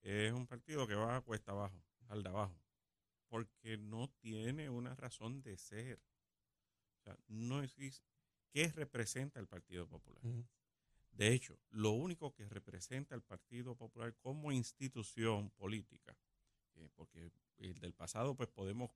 es 0.01 0.33
un 0.33 0.49
partido 0.49 0.85
que 0.85 0.97
va 0.97 1.15
a 1.15 1.21
cuesta 1.21 1.53
abajo, 1.53 1.81
al 2.09 2.25
de 2.25 2.29
abajo. 2.29 2.61
Porque 3.29 3.79
no 3.79 4.11
tiene 4.19 4.69
una 4.69 4.97
razón 4.97 5.43
de 5.43 5.57
ser. 5.57 6.01
O 6.97 7.03
sea, 7.05 7.17
no 7.29 7.63
existe. 7.63 8.05
¿Qué 8.51 8.67
representa 8.73 9.39
el 9.39 9.47
Partido 9.47 9.87
Popular? 9.87 10.21
De 11.13 11.33
hecho, 11.33 11.57
lo 11.71 11.93
único 11.93 12.35
que 12.35 12.49
representa 12.49 13.15
el 13.15 13.23
Partido 13.23 13.77
Popular 13.77 14.13
como 14.17 14.51
institución 14.51 15.51
política, 15.51 16.19
eh, 16.75 16.89
porque 16.97 17.31
el 17.59 17.79
del 17.79 17.95
pasado, 17.95 18.35
pues 18.35 18.49
podemos 18.49 18.91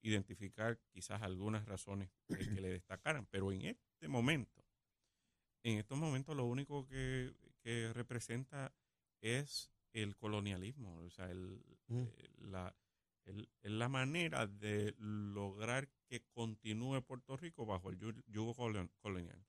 identificar 0.00 0.78
quizás 0.92 1.22
algunas 1.22 1.66
razones 1.66 2.08
que 2.28 2.44
le 2.44 2.68
destacaran, 2.68 3.26
pero 3.26 3.50
en 3.50 3.62
este 3.62 4.06
momento, 4.06 4.51
en 5.62 5.78
estos 5.78 5.98
momentos 5.98 6.36
lo 6.36 6.44
único 6.44 6.86
que, 6.86 7.34
representa 7.94 8.74
es 9.20 9.70
el 9.92 10.16
colonialismo, 10.16 10.98
o 10.98 11.10
sea, 11.10 11.30
el, 11.30 11.62
mm. 11.86 12.00
eh, 12.00 12.30
la, 12.38 12.74
la 13.62 13.88
manera 13.88 14.48
de 14.48 14.96
lograr 14.98 15.88
que 16.08 16.24
continúe 16.32 17.02
Puerto 17.02 17.36
Rico 17.36 17.64
bajo 17.64 17.90
el 17.90 17.98
yugo 18.26 18.56
colonial. 18.56 19.46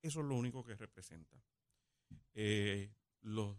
Eso 0.00 0.20
es 0.20 0.26
lo 0.26 0.36
único 0.36 0.64
que 0.64 0.76
representa. 0.76 1.42
Eh, 2.34 2.92
los 3.22 3.56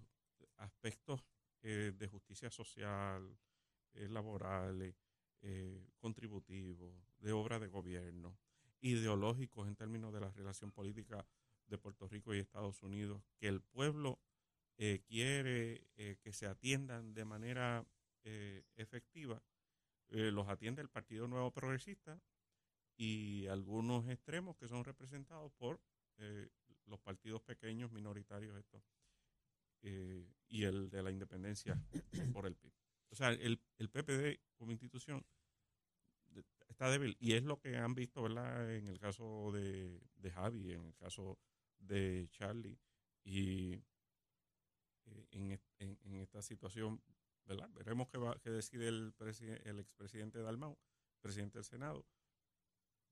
aspectos 0.56 1.26
eh, 1.64 1.92
de 1.98 2.08
justicia 2.08 2.50
social, 2.50 3.38
laborales, 3.94 4.96
contributivos, 5.98 6.94
de 7.20 7.32
obra 7.32 7.60
de 7.60 7.68
gobierno, 7.68 8.38
ideológicos 8.80 9.68
en 9.68 9.76
términos 9.76 10.14
de 10.14 10.20
la 10.20 10.32
relación 10.32 10.72
política 10.72 11.26
de 11.68 11.78
Puerto 11.78 12.08
Rico 12.08 12.34
y 12.34 12.40
Estados 12.40 12.82
Unidos, 12.84 13.22
que 13.40 13.48
el 13.48 13.62
pueblo 13.62 14.20
eh, 14.78 15.02
quiere 15.08 15.88
eh, 15.96 16.18
que 16.22 16.32
se 16.34 16.46
atiendan 16.46 17.14
de 17.14 17.26
manera 17.26 17.86
eh, 18.24 18.64
efectiva, 18.76 19.42
los 20.10 20.48
atiende 20.48 20.82
el 20.82 20.88
Partido 20.88 21.28
Nuevo 21.28 21.52
Progresista 21.52 22.22
y 22.96 23.46
algunos 23.48 24.08
extremos 24.08 24.56
que 24.56 24.70
son 24.70 24.86
representados 24.86 25.52
por 25.52 25.82
los 26.86 27.00
partidos 27.02 27.42
pequeños 27.42 27.92
minoritarios 27.92 28.58
estos 28.58 28.82
y 29.82 30.64
el 30.64 30.90
de 30.90 31.04
la 31.04 31.12
independencia 31.12 31.78
por 32.32 32.48
el 32.48 32.56
PIB. 32.56 32.72
O 33.10 33.16
sea, 33.16 33.32
el, 33.32 33.60
el 33.80 33.90
PPD 33.90 34.40
como 34.56 34.72
institución 34.72 35.26
está 36.70 36.90
débil 36.90 37.18
y 37.20 37.34
es 37.34 37.44
lo 37.44 37.60
que 37.60 37.76
han 37.76 37.94
visto, 37.94 38.22
¿verdad? 38.22 38.74
En 38.74 38.88
el 38.88 38.98
caso 38.98 39.52
de, 39.52 40.00
de 40.16 40.32
Javi, 40.32 40.72
en 40.72 40.86
el 40.86 40.96
caso 40.96 41.38
de 41.80 42.28
Charlie 42.32 42.80
y 43.24 43.74
eh, 45.06 45.28
en, 45.32 45.60
en, 45.80 46.16
esta 46.16 46.42
situación, 46.42 47.02
¿verdad? 47.46 47.70
Veremos 47.74 48.08
qué, 48.10 48.18
va, 48.18 48.38
qué 48.40 48.50
decide 48.50 48.88
el, 48.88 49.14
el 49.64 49.80
expresidente 49.80 50.40
Dalmau, 50.42 50.78
presidente 51.22 51.58
del 51.58 51.66
Senado. 51.66 52.06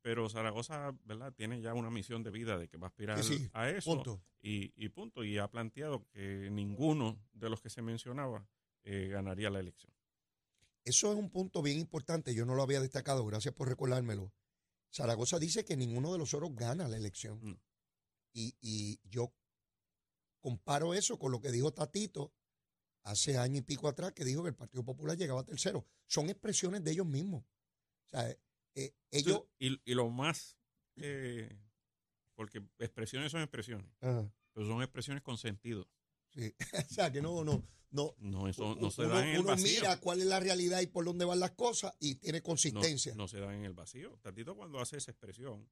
Pero 0.01 0.29
Zaragoza, 0.29 0.95
¿verdad? 1.03 1.33
Tiene 1.33 1.61
ya 1.61 1.73
una 1.73 1.89
misión 1.89 2.21
de 2.21 2.29
vida 2.29 2.59
de 2.59 2.67
que 2.67 2.77
va 2.77 2.87
a 2.87 2.89
aspirar 2.89 3.17
a 3.53 3.69
eso. 3.69 4.21
Y, 4.39 4.71
y, 4.75 4.89
punto. 4.89 5.23
Y 5.23 5.39
ha 5.39 5.49
planteado 5.49 6.05
que 6.09 6.49
ninguno 6.51 7.19
de 7.33 7.49
los 7.49 7.59
que 7.59 7.71
se 7.71 7.81
mencionaba 7.81 8.47
eh, 8.83 9.07
ganaría 9.07 9.49
la 9.49 9.59
elección. 9.59 9.91
Eso 10.83 11.11
es 11.11 11.17
un 11.17 11.31
punto 11.31 11.63
bien 11.63 11.79
importante. 11.79 12.35
Yo 12.35 12.45
no 12.45 12.53
lo 12.53 12.61
había 12.61 12.79
destacado. 12.79 13.25
Gracias 13.25 13.55
por 13.55 13.67
recordármelo. 13.67 14.31
Zaragoza 14.93 15.39
dice 15.39 15.65
que 15.65 15.75
ninguno 15.75 16.11
de 16.11 16.19
los 16.19 16.35
oros 16.35 16.53
gana 16.53 16.87
la 16.87 16.97
elección. 16.97 17.39
Mm. 17.41 17.57
Y, 18.35 18.99
yo 19.09 19.33
comparo 20.41 20.93
eso 20.93 21.17
con 21.17 21.31
lo 21.31 21.39
que 21.39 21.51
dijo 21.51 21.73
Tatito 21.73 22.33
hace 23.03 23.37
año 23.37 23.59
y 23.59 23.61
pico 23.61 23.87
atrás, 23.87 24.11
que 24.11 24.25
dijo 24.25 24.43
que 24.43 24.49
el 24.49 24.55
Partido 24.55 24.83
Popular 24.83 25.17
llegaba 25.17 25.41
a 25.41 25.45
tercero. 25.45 25.87
Son 26.07 26.29
expresiones 26.29 26.83
de 26.83 26.91
ellos 26.91 27.05
mismos. 27.05 27.43
O 27.43 28.09
sea, 28.09 28.29
eh, 28.75 28.93
ellos... 29.11 29.43
Y, 29.57 29.93
lo 29.93 30.09
más, 30.09 30.57
eh, 30.97 31.57
porque 32.35 32.61
expresiones 32.79 33.31
son 33.31 33.41
expresiones, 33.41 33.87
pero 33.99 34.67
son 34.67 34.81
expresiones 34.81 35.23
con 35.23 35.37
sentido. 35.37 35.87
Sí. 36.31 36.53
o 36.89 36.93
sea, 36.93 37.11
que 37.11 37.21
no, 37.21 37.43
no, 37.43 37.63
no. 37.91 38.15
No, 38.17 38.47
eso 38.49 38.75
no 38.75 38.91
se 38.91 39.07
da 39.07 39.23
en 39.23 39.35
el 39.35 39.41
uno 39.41 39.55
mira 39.55 39.99
cuál 40.01 40.19
es 40.19 40.25
la 40.25 40.39
realidad 40.39 40.81
y 40.81 40.87
por 40.87 41.05
dónde 41.05 41.23
van 41.23 41.39
las 41.39 41.51
cosas 41.51 41.95
y 41.99 42.15
tiene 42.15 42.41
consistencia. 42.41 43.15
No, 43.15 43.27
se 43.27 43.39
da 43.39 43.55
en 43.55 43.63
el 43.63 43.73
vacío. 43.73 44.19
Tatito 44.21 44.55
cuando 44.55 44.79
hace 44.79 44.97
esa 44.97 45.11
expresión, 45.11 45.69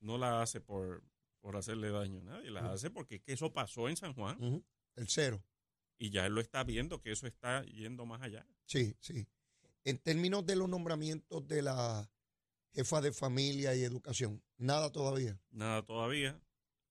no 0.00 0.16
la 0.16 0.42
hace 0.42 0.60
por, 0.60 1.02
por 1.44 1.56
hacerle 1.58 1.90
daño 1.90 2.20
a 2.20 2.22
nadie, 2.22 2.50
la 2.50 2.72
hace 2.72 2.90
porque 2.90 3.20
que 3.20 3.34
eso 3.34 3.52
pasó 3.52 3.90
en 3.90 3.98
San 3.98 4.14
Juan. 4.14 4.64
El 4.96 5.08
cero. 5.08 5.44
Y 5.98 6.08
ya 6.08 6.24
él 6.24 6.32
lo 6.32 6.40
está 6.40 6.64
viendo, 6.64 7.02
que 7.02 7.12
eso 7.12 7.26
está 7.26 7.62
yendo 7.66 8.06
más 8.06 8.22
allá. 8.22 8.46
Sí, 8.64 8.96
sí. 8.98 9.28
En 9.84 9.98
términos 9.98 10.46
de 10.46 10.56
los 10.56 10.70
nombramientos 10.70 11.46
de 11.46 11.60
la 11.60 12.10
jefa 12.72 13.02
de 13.02 13.12
familia 13.12 13.74
y 13.74 13.82
educación, 13.82 14.42
nada 14.56 14.90
todavía. 14.90 15.38
Nada 15.50 15.84
todavía. 15.84 16.40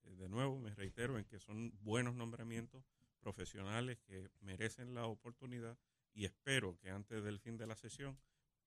Eh, 0.03 0.15
de 0.17 0.29
nuevo, 0.29 0.59
me 0.59 0.75
reitero 0.75 1.17
en 1.17 1.25
que 1.25 1.39
son 1.39 1.75
buenos 1.81 2.13
nombramientos 2.13 2.85
profesionales 3.21 3.97
que 4.05 4.29
merecen 4.41 4.93
la 4.93 5.07
oportunidad 5.07 5.79
y 6.13 6.25
espero 6.25 6.77
que 6.77 6.91
antes 6.91 7.23
del 7.23 7.39
fin 7.39 7.57
de 7.57 7.65
la 7.65 7.75
sesión 7.75 8.19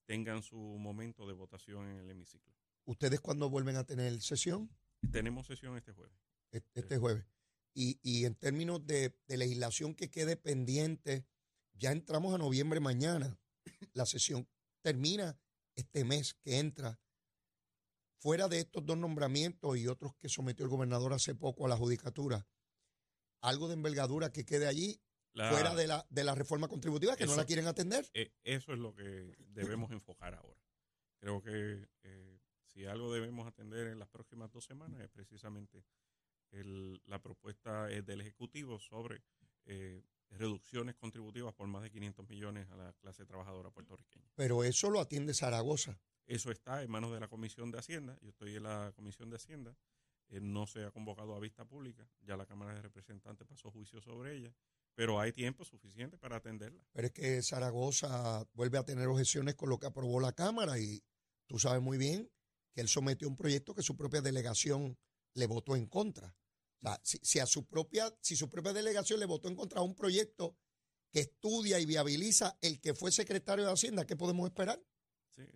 tengan 0.04 0.42
su 0.42 0.58
momento 0.58 1.28
de 1.28 1.34
votación 1.34 1.88
en 1.88 1.98
el 1.98 2.10
hemiciclo. 2.10 2.52
¿Ustedes 2.86 3.20
cuándo 3.20 3.48
vuelven 3.48 3.76
a 3.76 3.84
tener 3.84 4.20
sesión? 4.20 4.68
Tenemos 5.10 5.46
sesión 5.46 5.76
este 5.76 5.92
jueves. 5.92 6.16
Este, 6.50 6.98
jueves. 6.98 7.26
Y, 7.74 8.24
en 8.24 8.34
términos 8.34 8.86
de, 8.86 9.14
legislación 9.28 9.94
que 9.94 10.10
quede 10.10 10.36
pendiente, 10.36 11.26
ya 11.74 11.92
entramos 11.92 12.34
a 12.34 12.38
noviembre 12.38 12.80
mañana. 12.80 13.38
La 13.92 14.06
sesión 14.06 14.48
termina 14.82 15.38
este 15.74 16.04
mes 16.04 16.34
que 16.34 16.58
entra. 16.58 17.00
Fuera 18.18 18.48
de 18.48 18.60
estos 18.60 18.84
dos 18.86 18.96
nombramientos 18.96 19.76
y 19.76 19.86
otros 19.86 20.14
que 20.16 20.28
sometió 20.28 20.64
el 20.64 20.70
gobernador 20.70 21.12
hace 21.12 21.34
poco 21.34 21.66
a 21.66 21.68
la 21.68 21.76
judicatura, 21.76 22.46
algo 23.42 23.68
de 23.68 23.74
envergadura 23.74 24.32
que 24.32 24.44
quede 24.46 24.66
allí 24.66 25.00
fuera 25.34 25.74
de 25.74 25.86
la, 25.86 26.06
de 26.08 26.24
la 26.24 26.34
reforma 26.34 26.66
contributiva 26.66 27.16
que 27.16 27.26
no 27.26 27.36
la 27.36 27.44
quieren 27.44 27.66
atender. 27.66 28.06
Eh, 28.14 28.32
eso 28.42 28.72
es 28.72 28.78
lo 28.78 28.94
que 28.94 29.36
debemos 29.48 29.90
enfocar 29.92 30.34
ahora. 30.34 30.60
Creo 31.20 31.42
que 31.42 31.88
eh, 32.04 32.40
si 32.76 32.84
algo 32.84 33.10
debemos 33.10 33.46
atender 33.46 33.86
en 33.86 33.98
las 33.98 34.08
próximas 34.08 34.52
dos 34.52 34.66
semanas 34.66 35.00
es 35.00 35.08
precisamente 35.08 35.82
la 37.06 37.20
propuesta 37.22 37.90
eh, 37.90 38.02
del 38.02 38.20
Ejecutivo 38.20 38.78
sobre 38.78 39.22
eh, 39.64 40.04
reducciones 40.28 40.94
contributivas 40.94 41.54
por 41.54 41.66
más 41.68 41.82
de 41.82 41.90
500 41.90 42.28
millones 42.28 42.70
a 42.70 42.76
la 42.76 42.92
clase 42.92 43.24
trabajadora 43.24 43.70
puertorriqueña. 43.70 44.30
Pero 44.34 44.62
eso 44.62 44.90
lo 44.90 45.00
atiende 45.00 45.32
Zaragoza. 45.32 45.98
Eso 46.26 46.50
está 46.50 46.82
en 46.82 46.90
manos 46.90 47.12
de 47.12 47.20
la 47.20 47.28
Comisión 47.28 47.70
de 47.70 47.78
Hacienda. 47.78 48.18
Yo 48.20 48.28
estoy 48.28 48.56
en 48.56 48.64
la 48.64 48.92
Comisión 48.94 49.30
de 49.30 49.36
Hacienda. 49.36 49.74
Eh, 50.28 50.40
no 50.40 50.66
se 50.66 50.84
ha 50.84 50.90
convocado 50.90 51.34
a 51.34 51.40
vista 51.40 51.64
pública. 51.64 52.06
Ya 52.20 52.36
la 52.36 52.44
Cámara 52.44 52.74
de 52.74 52.82
Representantes 52.82 53.46
pasó 53.46 53.70
juicio 53.70 54.02
sobre 54.02 54.36
ella. 54.36 54.54
Pero 54.94 55.18
hay 55.18 55.32
tiempo 55.32 55.64
suficiente 55.64 56.18
para 56.18 56.36
atenderla. 56.36 56.84
Pero 56.92 57.06
es 57.06 57.12
que 57.12 57.42
Zaragoza 57.42 58.46
vuelve 58.52 58.76
a 58.76 58.84
tener 58.84 59.08
objeciones 59.08 59.54
con 59.54 59.70
lo 59.70 59.78
que 59.78 59.86
aprobó 59.86 60.20
la 60.20 60.32
Cámara 60.32 60.78
y 60.78 61.02
tú 61.46 61.58
sabes 61.58 61.82
muy 61.82 61.96
bien 61.96 62.30
que 62.76 62.82
él 62.82 62.88
sometió 62.88 63.26
un 63.26 63.36
proyecto 63.36 63.74
que 63.74 63.82
su 63.82 63.96
propia 63.96 64.20
delegación 64.20 64.98
le 65.32 65.46
votó 65.46 65.76
en 65.76 65.86
contra. 65.86 66.28
O 66.28 66.80
sea, 66.82 67.00
si, 67.02 67.38
a 67.38 67.46
su 67.46 67.66
propia, 67.66 68.14
si 68.20 68.36
su 68.36 68.50
propia 68.50 68.74
delegación 68.74 69.18
le 69.18 69.24
votó 69.24 69.48
en 69.48 69.56
contra 69.56 69.80
a 69.80 69.82
un 69.82 69.94
proyecto 69.94 70.58
que 71.10 71.20
estudia 71.20 71.80
y 71.80 71.86
viabiliza 71.86 72.58
el 72.60 72.78
que 72.78 72.92
fue 72.92 73.12
secretario 73.12 73.64
de 73.64 73.72
Hacienda, 73.72 74.04
¿qué 74.04 74.14
podemos 74.14 74.46
esperar? 74.46 74.78
Sí, 75.30 75.46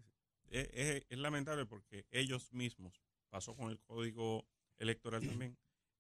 Es, 0.48 1.04
lamentable 1.10 1.66
porque 1.66 2.06
ellos 2.10 2.54
mismos, 2.54 3.02
pasó 3.28 3.54
con 3.54 3.70
el 3.70 3.78
código 3.82 4.48
electoral 4.78 5.20
también, 5.20 5.58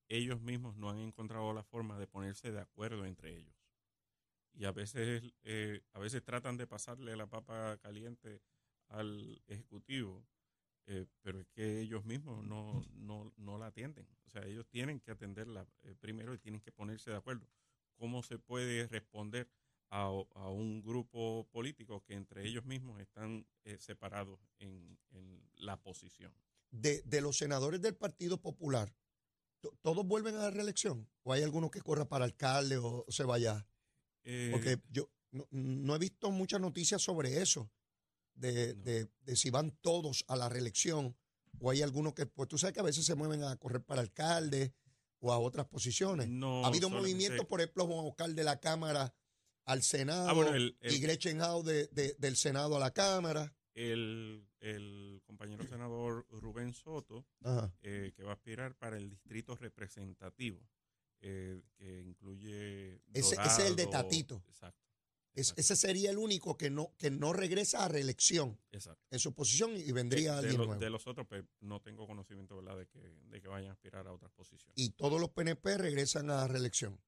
ellos 0.08 0.40
mismos 0.40 0.78
no 0.78 0.88
han 0.88 1.00
encontrado 1.00 1.52
la 1.52 1.64
forma 1.64 1.98
de 1.98 2.06
ponerse 2.06 2.50
de 2.50 2.60
acuerdo 2.60 3.04
entre 3.04 3.36
ellos. 3.36 3.54
Y 4.54 4.64
a 4.64 4.72
veces, 4.72 5.34
eh, 5.42 5.82
a 5.92 5.98
veces 5.98 6.24
tratan 6.24 6.56
de 6.56 6.66
pasarle 6.66 7.14
la 7.14 7.26
papa 7.26 7.76
caliente 7.76 8.40
al 8.88 9.42
Ejecutivo, 9.48 10.26
eh, 10.90 11.06
pero 11.22 11.40
es 11.40 11.46
que 11.48 11.80
ellos 11.80 12.04
mismos 12.04 12.44
no, 12.44 12.84
no, 12.94 13.32
no, 13.36 13.58
la 13.58 13.66
atienden. 13.66 14.06
O 14.26 14.30
sea, 14.30 14.44
ellos 14.44 14.66
tienen 14.68 15.00
que 15.00 15.10
atenderla 15.10 15.66
eh, 15.82 15.94
primero 15.98 16.34
y 16.34 16.38
tienen 16.38 16.60
que 16.60 16.72
ponerse 16.72 17.10
de 17.10 17.16
acuerdo. 17.16 17.46
¿Cómo 17.96 18.22
se 18.22 18.38
puede 18.38 18.86
responder 18.88 19.48
a, 19.88 20.10
a 20.34 20.48
un 20.50 20.82
grupo 20.82 21.48
político 21.50 22.02
que 22.04 22.14
entre 22.14 22.46
ellos 22.46 22.64
mismos 22.64 23.00
están 23.00 23.46
separados 23.78 24.40
en, 24.58 24.98
en, 25.10 25.42
la 25.54 25.76
posición? 25.76 26.32
De, 26.70 27.02
de 27.02 27.20
los 27.20 27.36
senadores 27.36 27.80
del 27.82 27.96
Partido 27.96 28.40
Popular, 28.40 28.94
¿todos 29.82 30.06
vuelven 30.06 30.36
a 30.36 30.42
la 30.42 30.50
reelección? 30.50 31.08
¿O 31.22 31.32
hay 31.32 31.42
alguno 31.42 31.70
que 31.70 31.82
corra 31.82 32.08
para 32.08 32.24
alcalde 32.24 32.78
o 32.78 33.04
se 33.08 33.24
vaya? 33.24 33.66
Porque 34.50 34.72
eh, 34.72 34.82
yo 34.90 35.10
no, 35.50 35.94
he 35.94 35.98
visto 35.98 36.30
muchas 36.30 36.60
noticias 36.60 37.02
sobre 37.02 37.40
eso, 37.40 37.70
de, 38.40 38.74
de, 38.74 39.36
si 39.36 39.50
van 39.50 39.70
todos 39.80 40.24
a 40.28 40.36
la 40.36 40.48
reelección 40.48 41.16
o 41.60 41.70
hay 41.70 41.82
algunos 41.82 42.14
que, 42.14 42.26
pues 42.26 42.48
tú 42.48 42.58
sabes 42.58 42.74
que 42.74 42.80
a 42.80 42.84
veces 42.84 43.04
se 43.04 43.14
mueven 43.14 43.44
a 43.44 43.56
correr 43.56 43.82
para 43.82 44.00
alcalde 44.00 44.72
o 45.18 45.32
a 45.32 45.38
otras 45.38 45.66
posiciones. 45.66 46.28
ha 46.28 46.66
habido 46.66 46.88
movimientos, 46.88 47.44
por 47.46 47.60
ejemplo, 47.60 47.86
Juan 47.86 48.06
Oscar 48.06 48.30
de 48.30 48.44
la 48.44 48.58
Cámara 48.58 49.14
al 49.64 49.82
Senado 49.82 50.42
ah, 50.42 50.58
y 50.82 50.98
Gretchen 50.98 51.40
Howe 51.40 51.62
de, 51.62 52.16
del 52.18 52.36
Senado 52.36 52.76
a 52.76 52.80
la 52.80 52.92
Cámara. 52.92 53.54
El, 53.74 54.48
el 54.60 55.22
compañero 55.24 55.64
senador 55.66 56.26
Rubén 56.30 56.74
Soto, 56.74 57.26
eh, 57.82 58.12
que 58.16 58.22
va 58.24 58.30
a 58.30 58.34
aspirar 58.34 58.74
para 58.74 58.96
el 58.96 59.08
distrito 59.08 59.54
representativo 59.56 60.60
eh, 61.20 61.62
que 61.76 62.00
incluye. 62.00 63.02
ese, 63.12 63.36
es 63.42 63.58
el 63.60 63.76
de 63.76 63.86
Tatito. 63.86 64.42
Exacto. 64.48 64.89
Ese 65.34 65.76
sería 65.76 66.10
el 66.10 66.18
único 66.18 66.56
que 66.56 66.70
no, 66.70 66.92
que 66.98 67.10
no 67.10 67.32
regresa 67.32 67.84
a 67.84 67.88
reelección 67.88 68.58
exacto. 68.72 69.02
en 69.10 69.18
su 69.18 69.32
posición 69.32 69.76
y 69.76 69.90
vendría 69.92 70.32
de, 70.32 70.38
alguien 70.38 70.60
de, 70.60 70.66
nuevo. 70.66 70.80
de 70.80 70.90
los 70.90 71.06
otros, 71.06 71.26
pues, 71.28 71.44
no 71.60 71.80
tengo 71.80 72.06
conocimiento 72.06 72.56
¿verdad? 72.56 72.78
De, 72.78 72.86
que, 72.86 72.98
de 72.98 73.40
que 73.40 73.48
vayan 73.48 73.70
a 73.70 73.72
aspirar 73.72 74.06
a 74.06 74.12
otras 74.12 74.32
posiciones. 74.32 74.72
Y 74.76 74.90
todos 74.90 75.20
los 75.20 75.30
PNP 75.30 75.78
regresan 75.78 76.30
a 76.30 76.46
reelección. 76.48 77.00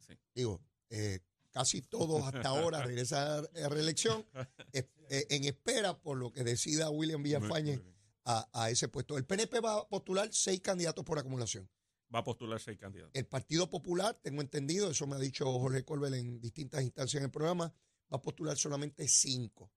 Sí. 0.00 0.18
Digo, 0.34 0.60
eh, 0.88 1.20
casi 1.50 1.82
todos 1.82 2.22
hasta 2.22 2.48
ahora 2.48 2.82
regresan 2.84 3.46
a 3.64 3.68
reelección 3.68 4.26
eh, 4.72 4.86
en 5.08 5.44
espera 5.44 5.98
por 6.00 6.16
lo 6.18 6.32
que 6.32 6.44
decida 6.44 6.90
William 6.90 7.22
Villafañe 7.22 7.80
a, 8.24 8.48
a 8.52 8.70
ese 8.70 8.88
puesto. 8.88 9.16
El 9.16 9.24
PNP 9.24 9.60
va 9.60 9.78
a 9.78 9.88
postular 9.88 10.28
seis 10.32 10.60
candidatos 10.60 11.04
por 11.04 11.18
acumulación 11.18 11.68
va 12.14 12.20
a 12.20 12.24
postular 12.24 12.60
seis 12.60 12.78
candidatos. 12.78 13.12
El 13.14 13.26
Partido 13.26 13.68
Popular, 13.68 14.18
tengo 14.22 14.40
entendido, 14.40 14.90
eso 14.90 15.06
me 15.06 15.16
ha 15.16 15.18
dicho 15.18 15.46
Jorge 15.58 15.84
Colbert 15.84 16.14
en 16.14 16.40
distintas 16.40 16.82
instancias 16.82 17.20
en 17.20 17.24
el 17.24 17.30
programa, 17.30 17.72
va 18.12 18.16
a 18.16 18.22
postular 18.22 18.56
solamente 18.56 19.06
cinco. 19.08 19.70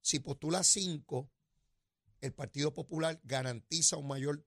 Si 0.00 0.18
postula 0.20 0.62
cinco, 0.62 1.30
el 2.20 2.32
Partido 2.32 2.72
Popular 2.72 3.20
garantiza 3.22 3.96
un 3.96 4.08
mayor 4.08 4.44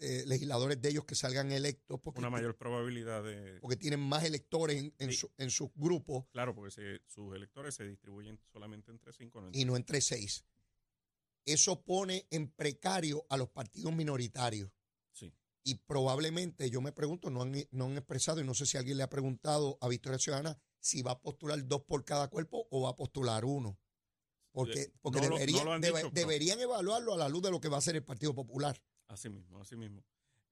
eh, 0.00 0.24
legisladores 0.26 0.82
de 0.82 0.88
ellos 0.88 1.04
que 1.04 1.14
salgan 1.14 1.52
electos. 1.52 2.00
Porque, 2.00 2.18
Una 2.18 2.30
mayor 2.30 2.56
probabilidad 2.56 3.22
de... 3.22 3.60
Porque 3.60 3.76
tienen 3.76 4.00
más 4.00 4.24
electores 4.24 4.76
en, 4.76 4.94
en, 4.98 5.12
su, 5.12 5.30
en 5.38 5.50
sus 5.50 5.70
grupos. 5.74 6.26
Claro, 6.32 6.54
porque 6.54 7.00
sus 7.06 7.34
electores 7.34 7.76
se 7.76 7.84
distribuyen 7.86 8.40
solamente 8.52 8.90
entre 8.90 9.12
cinco. 9.12 9.48
y 9.52 9.64
no 9.64 9.76
entre 9.76 10.00
seis. 10.00 10.44
Eso 11.44 11.82
pone 11.84 12.26
en 12.30 12.48
precario 12.48 13.24
a 13.28 13.36
los 13.36 13.50
partidos 13.50 13.94
minoritarios 13.94 14.70
y 15.64 15.76
probablemente, 15.76 16.68
yo 16.68 16.82
me 16.82 16.92
pregunto, 16.92 17.30
no 17.30 17.42
han, 17.42 17.54
no 17.70 17.86
han 17.86 17.96
expresado, 17.96 18.40
y 18.40 18.44
no 18.44 18.52
sé 18.52 18.66
si 18.66 18.76
alguien 18.76 18.98
le 18.98 19.02
ha 19.02 19.08
preguntado 19.08 19.78
a 19.80 19.88
Victoria 19.88 20.18
Ciudadana 20.18 20.58
si 20.78 21.02
va 21.02 21.12
a 21.12 21.20
postular 21.20 21.66
dos 21.66 21.82
por 21.84 22.04
cada 22.04 22.28
cuerpo 22.28 22.68
o 22.70 22.82
va 22.82 22.90
a 22.90 22.96
postular 22.96 23.46
uno. 23.46 23.78
Porque, 24.52 24.92
porque 25.00 25.20
deberían 26.12 26.60
evaluarlo 26.60 27.14
a 27.14 27.16
la 27.16 27.28
luz 27.28 27.42
de 27.42 27.50
lo 27.50 27.60
que 27.60 27.68
va 27.68 27.76
a 27.76 27.78
hacer 27.78 27.96
el 27.96 28.04
Partido 28.04 28.34
Popular. 28.34 28.80
Así 29.08 29.28
mismo, 29.28 29.58
así 29.60 29.74
mismo. 29.74 30.04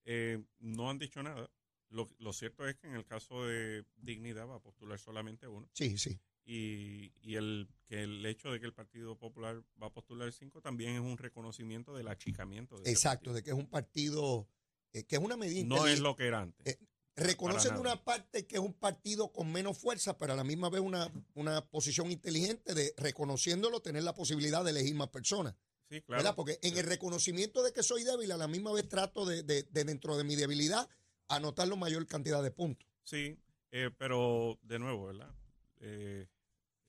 Eh, 0.05 0.43
no 0.59 0.91
han 0.91 0.99
dicho 0.99 1.23
nada. 1.23 1.49
Lo, 1.91 2.09
lo, 2.19 2.33
cierto 2.33 2.67
es 2.67 2.77
que 2.77 2.89
en 2.89 2.95
el 2.95 3.05
caso 3.05 3.45
de 3.45 3.85
Dignidad 3.97 4.49
va 4.49 4.57
a 4.57 4.63
postular 4.63 4.99
solamente 4.99 5.47
uno. 5.47 5.71
Sí, 5.75 5.99
sí. 5.99 6.19
Y, 6.45 7.13
y 7.21 7.37
el, 7.37 7.69
que 7.85 8.03
el 8.03 8.25
hecho 8.27 8.51
de 8.51 8.59
que 8.59 8.67
el 8.67 8.73
Partido 8.73 9.17
Popular 9.17 9.63
va 9.81 9.89
a 9.89 9.93
postular 9.93 10.33
cinco 10.33 10.61
también 10.61 10.95
es 10.95 11.01
un 11.01 11.19
reconocimiento 11.19 11.95
del 11.95 12.09
achicamiento. 12.09 12.81
De 12.81 12.91
Exacto, 12.91 13.33
de 13.33 13.43
que 13.43 13.51
es 13.51 13.57
un 13.57 13.69
partido 13.69 14.49
eh, 14.93 15.05
que 15.05 15.17
es 15.17 15.23
una 15.23 15.37
medida. 15.37 15.67
No 15.67 15.87
es 15.87 16.01
lo 16.01 16.17
que 16.17 16.27
era 16.27 16.41
antes. 16.41 16.67
Eh, 16.67 16.79
reconocen 17.17 17.77
una 17.77 18.03
parte 18.03 18.47
que 18.47 18.57
es 18.57 18.61
un 18.61 18.75
partido 18.75 19.33
con 19.33 19.51
menos 19.53 19.79
fuerza, 19.79 20.19
pero 20.19 20.33
a 20.33 20.37
la 20.37 20.45
misma 20.45 20.71
vez 20.71 20.81
una, 20.81 21.11
una 21.35 21.65
posición 21.67 22.11
inteligente 22.11 22.75
de 22.75 22.95
reconociéndolo, 22.97 23.81
tener 23.81 24.03
la 24.03 24.15
posibilidad 24.15 24.65
de 24.65 24.71
elegir 24.71 24.95
más 24.95 25.09
personas. 25.09 25.55
Sí, 25.91 26.01
claro. 26.03 26.35
Porque 26.35 26.59
en 26.63 26.77
el 26.77 26.87
reconocimiento 26.87 27.63
de 27.63 27.73
que 27.73 27.83
soy 27.83 28.03
débil, 28.03 28.33
a 28.33 28.39
la 28.39 28.49
misma 28.49 28.73
vez 28.73 28.89
trato 28.89 29.27
de, 29.27 29.43
de, 29.43 29.65
dentro 29.65 30.17
de 30.17 30.25
mi 30.25 30.37
debilidad, 30.37 30.89
anotar 31.29 31.69
la 31.69 31.77
mayor 31.77 32.07
cantidad 32.07 32.43
de 32.43 32.51
puntos. 32.51 32.89
Sí, 33.03 33.39
eh, 33.71 33.91
pero 33.99 34.59
de 34.63 34.79
nuevo, 34.79 35.07
¿verdad? 35.07 35.35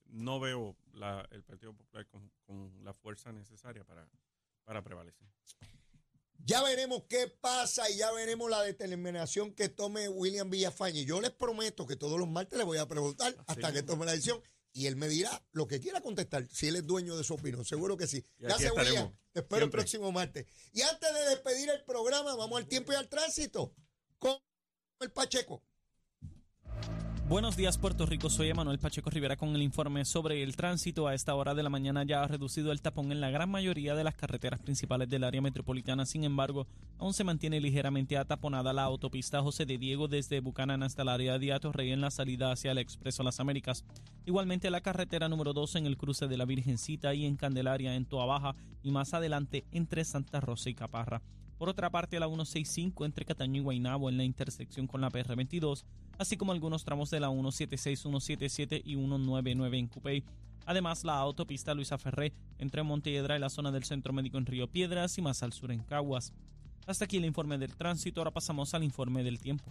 no 0.05 0.39
veo 0.39 0.77
la, 0.93 1.27
el 1.31 1.43
Partido 1.43 1.73
Popular 1.73 2.05
con, 2.05 2.31
con 2.45 2.83
la 2.83 2.93
fuerza 2.93 3.31
necesaria 3.31 3.83
para, 3.83 4.07
para 4.63 4.83
prevalecer. 4.83 5.27
Ya 6.45 6.61
veremos 6.61 7.03
qué 7.07 7.27
pasa 7.27 7.89
y 7.89 7.97
ya 7.97 8.11
veremos 8.11 8.49
la 8.49 8.61
determinación 8.61 9.53
que 9.53 9.69
tome 9.69 10.09
William 10.09 10.49
Villafañe. 10.49 11.05
Yo 11.05 11.21
les 11.21 11.31
prometo 11.31 11.87
que 11.87 11.95
todos 11.95 12.19
los 12.19 12.27
martes 12.27 12.57
le 12.57 12.65
voy 12.65 12.77
a 12.77 12.87
preguntar 12.87 13.35
hasta 13.47 13.71
que 13.71 13.83
tome 13.83 14.05
la 14.05 14.11
decisión 14.11 14.41
y 14.73 14.87
él 14.87 14.95
me 14.95 15.07
dirá 15.07 15.45
lo 15.51 15.67
que 15.67 15.79
quiera 15.79 16.01
contestar, 16.01 16.47
si 16.51 16.67
él 16.67 16.75
es 16.75 16.85
dueño 16.85 17.15
de 17.15 17.23
su 17.23 17.35
opinión. 17.35 17.63
Seguro 17.63 17.95
que 17.95 18.07
sí. 18.07 18.25
Gracias, 18.39 18.73
William. 18.75 19.15
Te 19.31 19.41
espero 19.41 19.65
el 19.65 19.71
próximo 19.71 20.11
martes. 20.11 20.47
Y 20.73 20.81
antes 20.81 21.13
de 21.13 21.29
despedir 21.29 21.69
el 21.69 21.83
programa, 21.83 22.35
vamos 22.35 22.57
al 22.57 22.67
tiempo 22.67 22.91
y 22.91 22.95
al 22.95 23.07
tránsito 23.07 23.73
con 24.17 24.35
el 24.99 25.11
Pacheco. 25.11 25.63
Buenos 27.33 27.57
días 27.57 27.79
Puerto 27.79 28.05
Rico, 28.05 28.29
soy 28.29 28.49
Emanuel 28.49 28.77
Pacheco 28.77 29.09
Rivera 29.09 29.35
con 29.35 29.55
el 29.55 29.63
informe 29.63 30.05
sobre 30.05 30.43
el 30.43 30.55
tránsito. 30.55 31.07
A 31.07 31.15
esta 31.15 31.33
hora 31.33 31.55
de 31.55 31.63
la 31.63 31.71
mañana 31.71 32.03
ya 32.03 32.21
ha 32.21 32.27
reducido 32.27 32.71
el 32.71 32.83
tapón 32.83 33.11
en 33.11 33.21
la 33.21 33.31
gran 33.31 33.49
mayoría 33.49 33.95
de 33.95 34.03
las 34.03 34.13
carreteras 34.13 34.59
principales 34.59 35.09
del 35.09 35.23
área 35.23 35.41
metropolitana, 35.41 36.05
sin 36.05 36.25
embargo, 36.25 36.67
aún 36.99 37.15
se 37.15 37.23
mantiene 37.23 37.59
ligeramente 37.59 38.19
ataponada 38.19 38.71
la 38.71 38.83
autopista 38.83 39.41
José 39.41 39.65
de 39.65 39.79
Diego 39.79 40.07
desde 40.07 40.41
Bucanán 40.41 40.83
hasta 40.83 41.01
el 41.01 41.09
área 41.09 41.39
de 41.39 41.57
Rey 41.73 41.91
en 41.91 42.01
la 42.01 42.11
salida 42.11 42.51
hacia 42.51 42.71
el 42.71 42.77
Expreso 42.77 43.23
Las 43.23 43.39
Américas. 43.39 43.83
Igualmente 44.27 44.69
la 44.69 44.81
carretera 44.81 45.27
número 45.27 45.53
2 45.53 45.77
en 45.77 45.87
el 45.87 45.97
cruce 45.97 46.27
de 46.27 46.37
la 46.37 46.45
Virgencita 46.45 47.15
y 47.15 47.25
en 47.25 47.35
Candelaria 47.35 47.95
en 47.95 48.05
Toa 48.05 48.27
Baja 48.27 48.55
y 48.83 48.91
más 48.91 49.15
adelante 49.15 49.65
entre 49.71 50.05
Santa 50.05 50.39
Rosa 50.39 50.69
y 50.69 50.75
Caparra. 50.75 51.23
Por 51.57 51.69
otra 51.69 51.89
parte, 51.89 52.19
la 52.19 52.27
165 52.27 53.05
entre 53.05 53.25
Cataño 53.25 53.61
y 53.61 53.63
Guaynabo 53.63 54.09
en 54.09 54.17
la 54.17 54.23
intersección 54.23 54.87
con 54.87 55.01
la 55.01 55.09
PR22 55.09 55.83
así 56.17 56.37
como 56.37 56.51
algunos 56.51 56.83
tramos 56.83 57.09
de 57.09 57.19
la 57.19 57.29
176, 57.29 57.99
177 57.99 58.81
y 58.85 58.95
199 58.95 59.77
en 59.77 59.87
Cupey. 59.87 60.23
Además, 60.65 61.03
la 61.03 61.17
autopista 61.17 61.73
Luisa 61.73 61.97
Ferré 61.97 62.33
entre 62.57 62.83
Montehiedra 62.83 63.35
y 63.35 63.39
la 63.39 63.49
zona 63.49 63.71
del 63.71 63.83
Centro 63.83 64.13
Médico 64.13 64.37
en 64.37 64.45
Río 64.45 64.67
Piedras 64.67 65.17
y 65.17 65.21
más 65.21 65.43
al 65.43 65.53
sur 65.53 65.71
en 65.71 65.83
Caguas. 65.83 66.33
Hasta 66.87 67.05
aquí 67.05 67.17
el 67.17 67.25
informe 67.25 67.57
del 67.57 67.75
tránsito, 67.75 68.21
ahora 68.21 68.31
pasamos 68.31 68.73
al 68.73 68.83
informe 68.83 69.23
del 69.23 69.39
tiempo. 69.39 69.65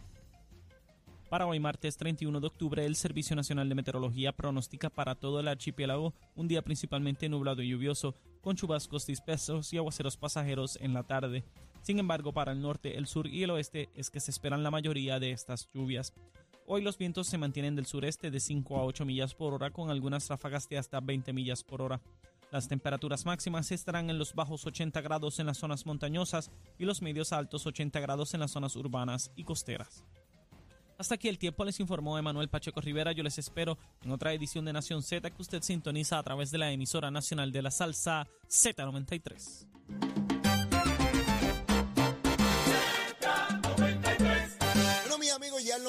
Para 1.30 1.46
hoy 1.46 1.60
martes 1.60 1.96
31 1.96 2.40
de 2.40 2.46
octubre, 2.46 2.84
el 2.84 2.94
Servicio 2.94 3.34
Nacional 3.34 3.66
de 3.66 3.74
Meteorología 3.74 4.32
pronostica 4.32 4.90
para 4.90 5.14
todo 5.14 5.40
el 5.40 5.48
archipiélago 5.48 6.12
un 6.34 6.46
día 6.46 6.60
principalmente 6.60 7.30
nublado 7.30 7.62
y 7.62 7.70
lluvioso, 7.70 8.14
con 8.42 8.56
chubascos 8.56 9.06
dispersos 9.06 9.72
y 9.72 9.78
aguaceros 9.78 10.18
pasajeros 10.18 10.76
en 10.82 10.92
la 10.92 11.04
tarde. 11.04 11.42
Sin 11.82 11.98
embargo, 11.98 12.32
para 12.32 12.52
el 12.52 12.62
norte, 12.62 12.96
el 12.96 13.06
sur 13.06 13.26
y 13.26 13.42
el 13.42 13.50
oeste 13.50 13.90
es 13.94 14.08
que 14.08 14.20
se 14.20 14.30
esperan 14.30 14.62
la 14.62 14.70
mayoría 14.70 15.18
de 15.18 15.32
estas 15.32 15.68
lluvias. 15.74 16.14
Hoy 16.66 16.80
los 16.80 16.96
vientos 16.96 17.26
se 17.26 17.38
mantienen 17.38 17.74
del 17.74 17.86
sureste 17.86 18.30
de 18.30 18.38
5 18.38 18.78
a 18.78 18.84
8 18.84 19.04
millas 19.04 19.34
por 19.34 19.52
hora 19.52 19.70
con 19.70 19.90
algunas 19.90 20.28
ráfagas 20.28 20.68
de 20.68 20.78
hasta 20.78 21.00
20 21.00 21.32
millas 21.32 21.64
por 21.64 21.82
hora. 21.82 22.00
Las 22.52 22.68
temperaturas 22.68 23.26
máximas 23.26 23.72
estarán 23.72 24.10
en 24.10 24.18
los 24.18 24.34
bajos 24.34 24.64
80 24.64 25.00
grados 25.00 25.40
en 25.40 25.46
las 25.46 25.58
zonas 25.58 25.84
montañosas 25.84 26.52
y 26.78 26.84
los 26.84 27.02
medios 27.02 27.32
altos 27.32 27.66
80 27.66 27.98
grados 27.98 28.32
en 28.34 28.40
las 28.40 28.52
zonas 28.52 28.76
urbanas 28.76 29.32
y 29.34 29.42
costeras. 29.42 30.04
Hasta 30.98 31.16
aquí 31.16 31.28
el 31.28 31.38
tiempo 31.38 31.64
les 31.64 31.80
informó 31.80 32.16
Emanuel 32.16 32.48
Pacheco 32.48 32.80
Rivera. 32.80 33.10
Yo 33.10 33.24
les 33.24 33.38
espero 33.38 33.76
en 34.04 34.12
otra 34.12 34.32
edición 34.34 34.64
de 34.64 34.72
Nación 34.72 35.02
Z 35.02 35.28
que 35.30 35.42
usted 35.42 35.62
sintoniza 35.62 36.16
a 36.18 36.22
través 36.22 36.52
de 36.52 36.58
la 36.58 36.70
emisora 36.70 37.10
nacional 37.10 37.50
de 37.50 37.62
la 37.62 37.72
salsa 37.72 38.28
Z93. 38.48 40.21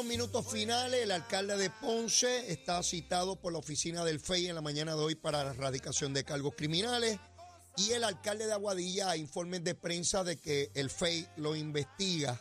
Los 0.04 0.10
minutos 0.10 0.46
finales, 0.52 1.02
el 1.02 1.12
alcalde 1.12 1.56
de 1.56 1.70
Ponce 1.70 2.52
está 2.52 2.84
citado 2.84 3.38
por 3.38 3.54
la 3.54 3.60
oficina 3.60 4.04
del 4.04 4.20
FEI 4.20 4.48
en 4.48 4.56
la 4.56 4.62
mañana 4.62 4.96
de 4.96 5.02
hoy 5.02 5.16
para 5.16 5.46
la 5.46 5.52
erradicación 5.52 6.14
de 6.14 6.26
cargos 6.26 6.56
criminales. 6.58 7.20
Y 7.78 7.92
el 7.92 8.04
alcalde 8.04 8.46
de 8.46 8.52
Aguadilla 8.52 9.16
informes 9.16 9.64
de 9.64 9.76
prensa 9.76 10.26
de 10.26 10.36
que 10.36 10.72
el 10.74 10.90
FEI 10.90 11.26
lo 11.38 11.56
investiga 11.56 12.38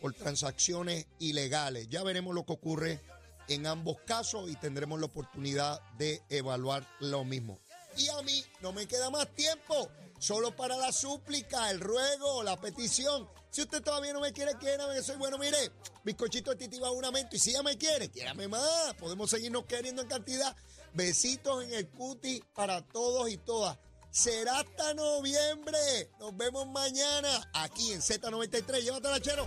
por 0.00 0.12
transacciones 0.12 1.06
ilegales. 1.18 1.88
Ya 1.88 2.02
veremos 2.02 2.34
lo 2.34 2.44
que 2.44 2.52
ocurre 2.52 3.00
en 3.48 3.66
ambos 3.66 3.96
casos 4.06 4.50
y 4.50 4.56
tendremos 4.56 5.00
la 5.00 5.06
oportunidad 5.06 5.80
de 5.96 6.22
evaluar 6.28 6.86
lo 7.00 7.24
mismo. 7.24 7.58
Y 7.96 8.08
a 8.10 8.20
mí 8.22 8.44
no 8.60 8.74
me 8.74 8.86
queda 8.86 9.08
más 9.08 9.26
tiempo, 9.34 9.88
solo 10.18 10.54
para 10.54 10.76
la 10.76 10.92
súplica, 10.92 11.70
el 11.70 11.80
ruego, 11.80 12.42
la 12.42 12.60
petición. 12.60 13.26
Si 13.50 13.62
usted 13.62 13.82
todavía 13.82 14.12
no 14.12 14.20
me 14.20 14.32
quiere, 14.32 14.56
quiérame 14.58 14.94
que 14.94 15.02
soy 15.02 15.16
bueno. 15.16 15.38
Mire, 15.38 15.72
bizcochito 16.04 16.50
de 16.50 16.56
titi 16.56 16.78
aumento. 16.82 17.36
Y 17.36 17.38
si 17.38 17.52
ya 17.52 17.62
me 17.62 17.76
quiere, 17.76 18.10
quiérame 18.10 18.48
más. 18.48 18.94
Podemos 18.98 19.30
seguirnos 19.30 19.64
queriendo 19.64 20.02
en 20.02 20.08
cantidad. 20.08 20.54
Besitos 20.92 21.64
en 21.64 21.72
el 21.74 21.88
cuti 21.88 22.42
para 22.54 22.82
todos 22.82 23.30
y 23.30 23.36
todas. 23.38 23.78
Será 24.10 24.60
hasta 24.60 24.94
noviembre. 24.94 25.78
Nos 26.18 26.36
vemos 26.36 26.66
mañana 26.68 27.50
aquí 27.52 27.92
en 27.92 28.00
Z93. 28.00 28.82
Llévatela, 28.82 29.20
chero. 29.20 29.46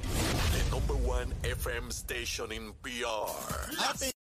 The 0.51 0.69
number 0.69 0.95
one 1.09 1.33
FM 1.43 1.89
station 1.91 2.51
in 2.51 2.73
PR. 2.83 4.18